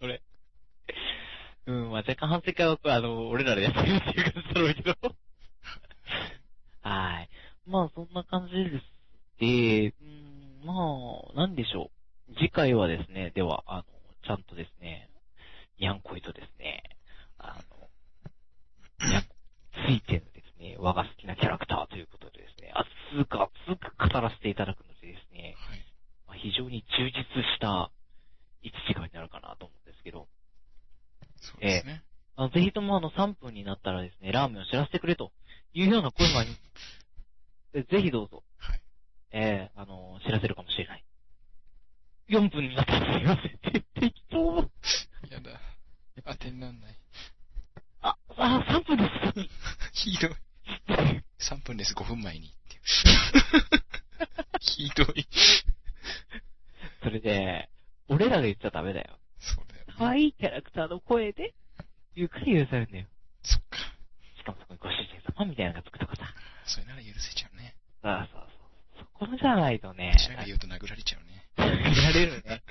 [0.00, 0.22] それ。
[1.66, 4.94] うん、まあ、若干反省会は、あの、俺らでやってるっていう感じだろうけど。
[6.82, 7.28] はい。
[7.66, 8.84] まあ、そんな感じです。
[9.38, 10.74] で、うん、ま
[11.32, 11.90] あ、なんでしょ
[12.28, 12.34] う。
[12.38, 13.84] 次回はですね、では、あの、
[14.26, 15.08] ちゃんとですね、
[15.78, 16.82] にゃんこいとですね、
[17.38, 17.88] あの、んこ、
[19.86, 23.50] ついてんですえー、我が好きなキャラクターということでですね、熱く熱
[23.80, 25.80] く語らせていただくのでですね、はい、
[26.28, 27.90] まあ、非常に充実した
[28.62, 30.28] 1時間になるかなと思うんですけど、
[31.40, 32.02] そうですね。
[32.36, 35.32] えー、あのぜひともあの3分になったらですね、ラーメンを知らせてくれと
[35.72, 36.50] いうような声があり。
[37.72, 38.42] ぜひどうぞ。
[38.58, 38.80] はい。
[39.32, 41.04] えー、あのー、知らせるかもしれない。
[42.28, 43.58] 4分になったらすいません。
[43.98, 44.56] 適当。
[45.30, 45.60] やだ。
[46.24, 46.96] 当てになんない。
[48.02, 49.48] あ、あ、3分です。
[50.04, 50.30] ひどい。
[51.38, 52.52] 3分です、5分前に。
[54.60, 55.26] ひどい。
[57.02, 57.70] それで、
[58.08, 59.18] 俺らが言っちゃダメだよ。
[59.38, 59.94] そうだよ、ね。
[59.96, 61.54] 可愛いキャラクターの声で、
[62.14, 63.06] ゆっくり許されるんだよ。
[63.42, 63.78] そっか。
[64.36, 66.34] しかもそこにご主人様みたいなのがつくとかさ。
[66.66, 67.74] それなら許せちゃうね。
[68.02, 69.06] あう、そうそう。
[69.20, 70.12] そこじゃないとね。
[70.16, 71.46] 私らが言うと殴られちゃうね。
[71.56, 72.62] 殴られるね。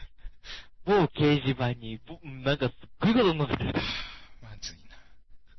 [0.86, 2.00] 某掲示板に、
[2.44, 3.74] なんかすっごいこと載せてる。
[4.42, 4.96] まずいな。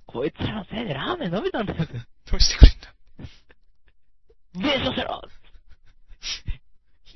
[0.07, 1.86] こいつらのせいでラーメン伸びたんだよ。
[2.31, 2.95] どうしてくれんだ
[4.55, 5.22] 弁償しろ。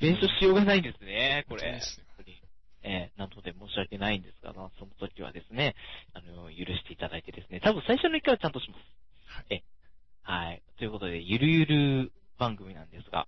[0.01, 1.81] 弁償しようがないんですね、これ。
[2.83, 5.75] えーなので申し訳ないんですが、まあその時はですね、
[6.13, 8.79] あの、許していただいてですね、多分最初の一回はちゃんとします。
[9.27, 9.63] はいえ、
[10.21, 10.61] はい。
[10.77, 13.27] ということで、ゆるゆる番組なんですが、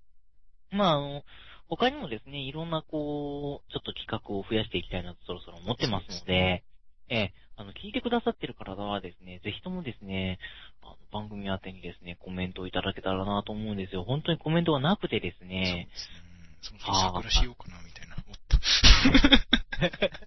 [0.71, 1.23] まあ、あの、
[1.69, 2.65] 他にもですね、いろ。
[2.65, 5.39] んなこう、ちょっと企画を増やしていきたいなとそろ。
[5.41, 5.57] そろ。
[5.57, 6.63] 思ってますので、
[7.09, 10.37] えーあの、聞いてくださってる方はですね、ぜひともですね、
[10.83, 14.03] あの番組宛てにですね、コメントをいただけたらなと思うんですよ。
[14.03, 16.17] 本当にコメントがなくてですそうね、ですね。
[16.61, 18.15] その日桜しようかな、みたいな。
[18.15, 18.57] おっと。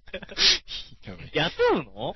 [1.33, 2.15] 雇うの？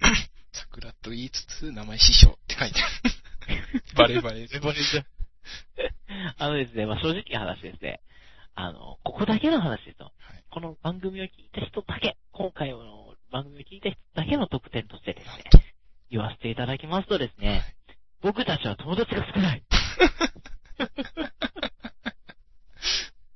[0.52, 3.82] 桜と言いつつ、名前師匠って書いてある。
[3.96, 4.46] バレバレ。
[4.60, 5.06] バレじゃん。
[6.38, 8.00] あのですね、まあ、正直な話ですね。
[8.54, 10.12] あの、ここだけの話ですよ。
[10.18, 10.44] はい。
[10.50, 15.42] この番組を聞いた人だけ、今回の番組を聞いた人だけの特典としてですね。
[16.08, 17.64] 言わせていただきますとですね、
[18.22, 19.64] 僕たちは友達が少ない。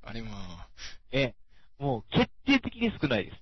[0.03, 0.69] あれまあ、
[1.11, 1.35] ええ、
[1.79, 3.35] もう決定的に少ないです。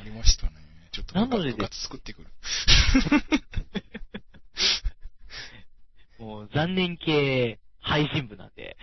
[0.00, 0.56] ありましたね。
[0.90, 2.28] ちょっとなので部活作ってくる。
[6.18, 8.76] もう残念系配信部なんで、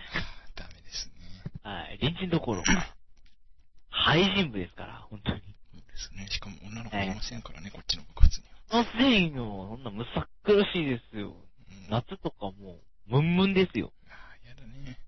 [0.54, 1.14] ダメですね。
[1.62, 2.96] はい、隣人どころか、
[3.90, 5.57] 配信部ですから、本当に。
[5.98, 6.26] ですね。
[6.30, 8.84] しかも女の子いませんからね、こっちの部活には。
[8.84, 9.68] ませんよ。
[9.68, 11.34] そんなむさっ苦しいですよ。
[11.34, 12.78] うん、夏とかも
[13.08, 13.92] う、ムンムンですよ。
[14.06, 14.98] あーやだね。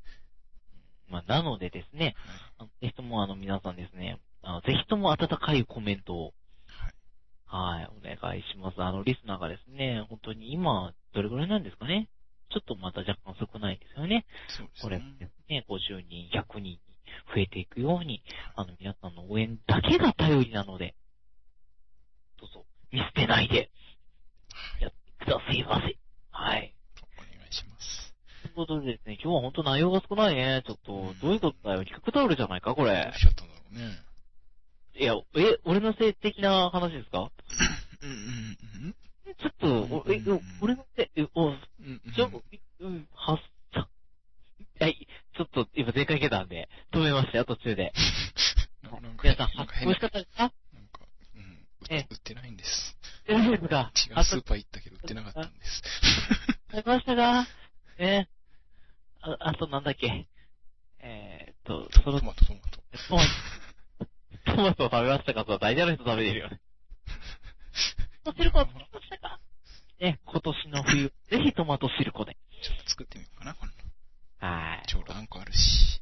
[1.09, 2.17] まあ、なのでですね、
[2.59, 6.33] あのぜひともあの皆さんですね、あのぜひとも温かいコメントを、
[6.67, 7.81] はい。
[7.81, 8.83] はい、お願いします。
[8.83, 12.09] あの、リスナーがですね、本当に今、どれぐらいなんですかね
[12.51, 14.27] ちょっとまた若干少ないですよね。
[14.49, 15.05] そうですこれね。
[15.21, 16.81] ですね、50人、100人に
[17.35, 18.23] 増えていくように、
[18.55, 20.95] あの、皆さんの応援だけが頼りなので、
[22.39, 23.71] どうぞ、見捨てないで、
[24.81, 25.97] やってくださいませ。
[26.31, 26.75] はい。
[27.19, 28.15] お願いします。
[28.43, 30.63] ということでですね、今日は本当内容が少ないね。
[30.67, 31.85] ちょっと、どういうことだよ。
[31.85, 33.19] 企画タオルじゃないかこどれう。
[33.19, 33.99] しちゃったんだろうね。
[34.97, 37.31] いや、え、俺のせい的な話ですか？
[38.03, 38.17] うんうん
[38.87, 38.95] うん
[39.39, 42.13] ちょっと、おえ、うんお俺のせい、え、お、うんうんうん。
[42.13, 42.43] ちょ、
[42.81, 43.39] うん、はっ
[43.73, 43.89] さ、
[44.81, 45.07] はい、
[45.37, 47.93] ちょっと今前回いけたんで、止めましたよ、途中で。
[48.83, 50.53] な なんか皆さん、なんかしかったですか？
[50.73, 51.01] なんか、
[51.35, 51.47] うん、売
[51.91, 52.97] ええ売ってないんです。
[53.27, 53.93] 大丈夫ですか？
[54.17, 55.83] 違うスーパー行ったけど売ってなかったんです。
[56.73, 57.47] 食べましたか？
[57.99, 58.27] え
[59.23, 60.27] あ、あとなんだっけ？
[61.03, 62.83] えーっと、その、トマト、トマト。
[63.09, 63.35] トマト、
[64.45, 65.45] トマトを食べましたか？
[65.45, 66.61] と大体の人食べてるよね。
[68.25, 69.41] トマトシルコを作りましたか？
[70.01, 72.37] ね、今年の冬、ぜひトマトシルコで。
[72.63, 73.73] ちょっと作ってみようかな、この。
[74.41, 74.87] はい。
[74.89, 76.01] ちょうどあんこあるし。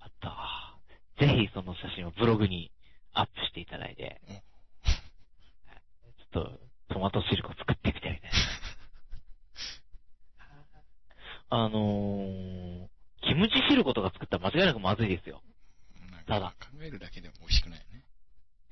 [0.00, 0.76] あった。
[1.18, 2.70] ぜひその写真をブログに
[3.12, 4.44] アップしていただいて、うんはい
[6.32, 6.60] ちょっと
[6.94, 8.20] トマトシルコ作ってみたいね。
[11.50, 12.88] あのー、
[13.22, 15.42] キムチシルコとか作ったら間違いなくまずいですよ。
[16.26, 18.04] ただか考えるだけでも美味しくないよね。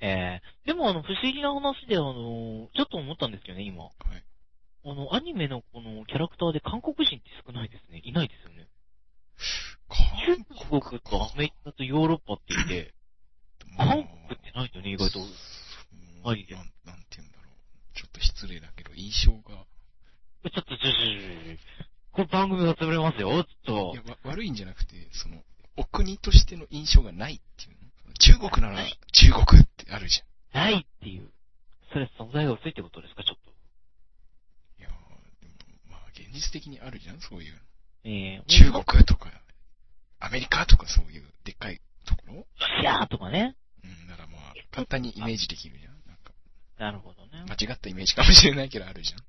[0.01, 3.85] えー、でもあの、不思議な話であのー、ちょっと思ったんですけどね、今。
[3.85, 3.93] はい。
[4.87, 8.01] あの、アニメのこのキャラクターで韓国人って少ないですね。
[8.05, 8.69] いないですよね。
[9.91, 12.95] 中国とアメリカとヨーロッパって言って、
[13.77, 14.07] 韓国っ
[14.39, 15.19] てないよね、意外と。
[15.19, 15.27] うん
[16.29, 17.95] ありでなん、なんて言うんだろう。
[17.95, 19.65] ちょっと失礼だけど、印象が。
[20.43, 21.59] ちょっと、ちょ、ちょ、ちょ、
[22.11, 24.13] これ番組が潰れますよ、ちょっといや、。
[24.13, 25.43] わ悪いんじゃなくて、その、
[25.77, 28.15] お国としての印象がないっていうの。
[28.19, 30.23] 中国なら中国ってあるじ
[30.53, 31.31] ないっていう。
[31.93, 33.56] それ存在が薄いってことですか、ちょっと。
[36.37, 36.43] ゃん。
[36.43, 37.61] いやーでも、まあ、現実的にあるじゃん、そういう。
[38.05, 39.31] えー、中国とか、
[40.21, 42.35] アメリカとかそういうでっかいところ？
[42.35, 42.47] ロ
[42.81, 43.57] シアとかね。
[43.85, 45.93] うん、ならまあ、簡単にイメージできるじゃん。
[46.07, 46.33] なんか、
[46.79, 47.45] なるほどね。
[47.49, 49.21] 間違ったイメージかもしれないけどあるじゃん。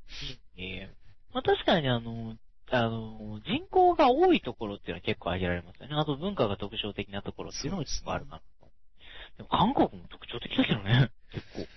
[0.61, 2.35] えー、まあ確かにあの、
[2.69, 5.95] あの、人口が多いところっていうのは結構挙げられますよね。
[5.95, 8.43] あと文化が特徴的なところっていうのも結構あるかなと。
[9.37, 11.67] でも韓国も特徴的だけどね、結構。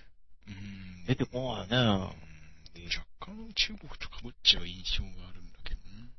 [0.47, 1.05] うん。
[1.05, 2.15] 出てこないよね
[3.27, 6.09] うん若干中国と被っちゃう印象があるんだけどね。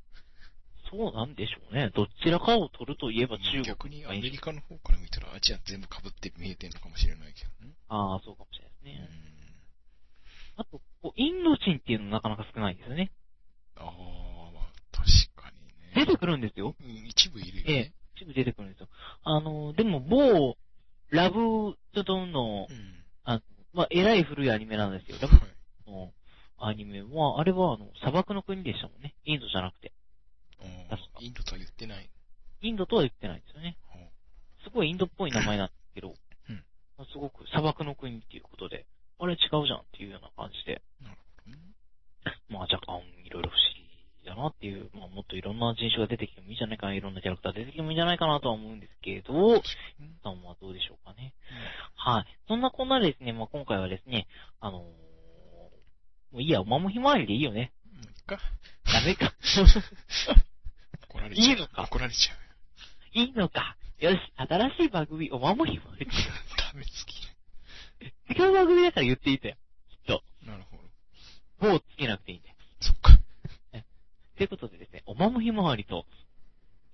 [0.89, 1.91] そうなんでしょうね。
[1.93, 3.63] どちらかを取るといえば中国。
[3.63, 7.73] 逆にアメリカの方から見たらアジア全部被って見えてんのかもしれないけどね。
[7.89, 9.53] ああ、そうかもしれないですうんね。。
[10.57, 13.11] あと、こうインド人っていうのなかなか少ないんですよね。
[13.75, 15.57] ああ、まあ、確かに
[15.95, 16.05] ね。
[16.05, 16.75] 出てくるんですよ。
[16.79, 17.93] うん、一部いるよええね。
[18.15, 18.87] 一部出てくるんですよ。
[19.23, 20.57] あの、でも某、
[21.09, 23.03] ラブドドンのう、ん。
[23.73, 25.17] まあ、偉い古いアニメなんですよ。
[25.19, 25.39] ラはい
[25.85, 26.13] ブの、
[26.65, 29.15] アニメは、あれはあの、砂漠の国でしたもんね。
[29.25, 29.91] インドじゃなくて。
[31.19, 32.09] インドとは言ってない。
[32.61, 33.77] インドとは言ってないんですよね。
[34.63, 36.15] すごいインドっぽい名前なんですけど、うん
[37.11, 38.85] すごく砂漠の国っていうことで、
[39.19, 41.59] あれ違うじゃんっていうような感じで、なるほどね。
[42.47, 49.61] まあ若干いろいろ不思議だなっていう、まあもっといろんな人種が出てきてもいいんじゃないかな、いろんなキャラクター出てきてもいいんじゃないかなとは思うんですけど、うん
[50.23, 51.33] さんはどうでしょうかね。
[51.95, 52.25] はい。
[52.47, 54.27] そんなこんなでですね、まあ今回はですね、
[54.61, 55.12] あのー
[56.33, 57.71] もういいや、おまもひまわりでいいよね。
[58.25, 58.39] か。
[58.85, 59.33] ダメか。
[61.07, 61.47] 怒られちゃう。
[61.47, 62.37] いいのか怒られちゃう。
[63.19, 63.77] いいのか。
[63.99, 66.07] よし、新しい番組、おまもひまわり。
[66.57, 69.57] ダメすぎ違う番組だから言っていいんだよ。
[69.89, 70.23] きっと。
[70.41, 70.47] る。
[70.47, 70.77] なるほ
[71.61, 71.69] ど。
[71.69, 72.55] もうつけなくていいんだよ。
[72.81, 73.19] そっか。
[74.35, 76.07] ということでですね、おまもひまわりと、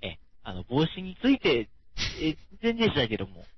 [0.01, 1.69] え、あの、帽子について、
[2.21, 3.49] え、全然でしたけども、はい。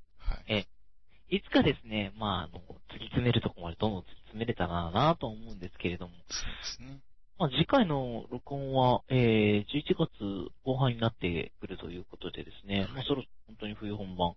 [1.31, 2.59] いつかですね、まあ、あの、
[2.93, 6.99] 突き詰めるとこまでどんどん突き詰めれたらなと思うんですけれども、そうですね。
[7.39, 14.33] まあ、次回の録音は、えー、11月後半になってくるということでですね、はいまあ、そろそろ本当に冬本番、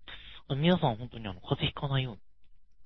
[0.48, 2.20] あ皆さん本当にあの、風邪ひかないように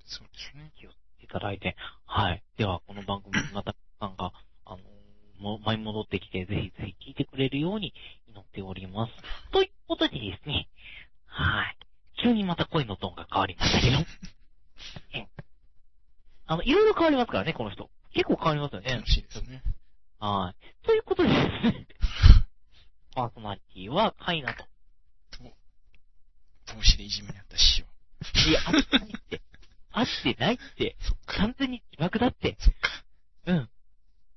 [0.05, 0.71] そうですね。
[0.75, 1.75] 気をつけていただいて、
[2.07, 2.41] はい。
[2.57, 4.33] では、この番組、また、さんが、
[4.65, 4.77] あの
[5.39, 7.93] もう、舞い戻ってきて、ぜひぜひ聞いてくれるように
[8.27, 9.13] 祈っております。
[9.51, 10.67] ということでですね、
[11.27, 11.77] はい。
[12.21, 13.97] 急にまた声のトーンが変わりましたけど、
[15.13, 15.27] え
[16.47, 17.89] あの、いろいろ変わりますからね、この人。
[18.11, 19.09] 結構変わりますよね楽。
[19.09, 19.61] しいですね。
[20.19, 20.85] はい。
[20.85, 21.39] ということでです
[21.71, 21.87] ね、
[23.15, 24.63] パーソナリティはカイナと。
[25.31, 27.85] と、帽子でいじめにあった師匠。
[28.49, 29.41] いや、合ってないって。
[29.91, 30.97] 合ってないって。
[30.99, 31.37] そっか。
[31.37, 32.57] 完全に自爆だって。
[32.59, 33.03] そっか。
[33.45, 33.69] うん。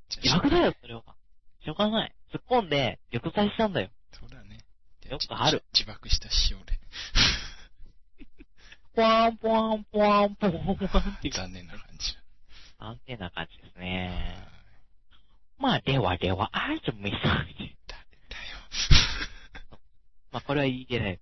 [0.08, 1.02] じ自爆だよ、それは。
[1.64, 2.14] しょうがない。
[2.32, 3.90] 突っ込んで、玉砕したんだよ。
[4.12, 4.58] そうだね。
[5.08, 5.64] よくある。
[5.72, 6.78] 自爆した師匠で。
[8.94, 11.30] ポワンポワンポワンポワンポワンって。
[11.30, 12.14] 残念な感じ
[12.78, 13.80] 安定な感じですだ。
[13.80, 14.36] ね。
[15.58, 17.20] まあ、ではでは、あいつめさん。
[17.20, 17.46] 誰だよ。
[20.32, 21.20] まあ、これは言えない。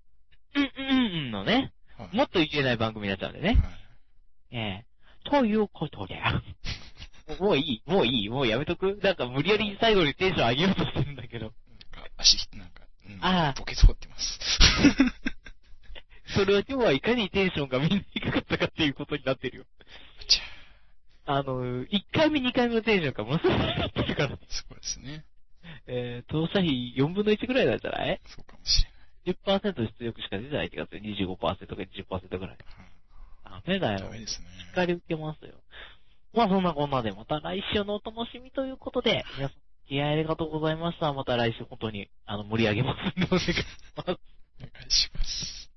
[0.54, 1.72] うんうんうんのね。
[1.96, 3.48] はいもっと言えない番組になっちゃうんでね。
[3.48, 3.58] はい
[4.52, 6.18] ええということで。
[7.38, 8.98] もういいもういいもうやめとく？
[9.02, 11.44] なんか無理やり最後にテンション上げようとしてるんだけど。
[11.44, 11.52] なん
[12.04, 14.40] か、足、なんか、うん、ああボケそうってます。
[16.34, 19.64] それは今日はいかにテンションがみんな低かったかっていうことになってるよ。
[21.26, 24.34] あの、1回目2回目のテンションがものすごい低かってるから。
[24.34, 25.24] あ、そうですね。
[25.86, 28.20] えー、当社費4分の1ぐらいなんじゃない？
[28.26, 29.60] そうかもしれない。
[29.60, 31.00] ?10% 出力しか出てない気がする。
[31.02, 32.56] 25%か20%ぐらい。
[33.44, 34.06] ダメだはいよ。
[34.06, 34.46] ダメですね。
[34.68, 35.54] しっかり受けますよ。
[36.32, 39.58] まあそんなこんなでまた来週のお楽しみということで、皆さん、
[39.88, 41.12] 気合ありがとうございました。
[41.12, 43.48] また来週本当に、あの、盛り上げますんでお願いし
[43.96, 44.08] ます。
[44.08, 44.16] お願
[44.86, 45.69] いします。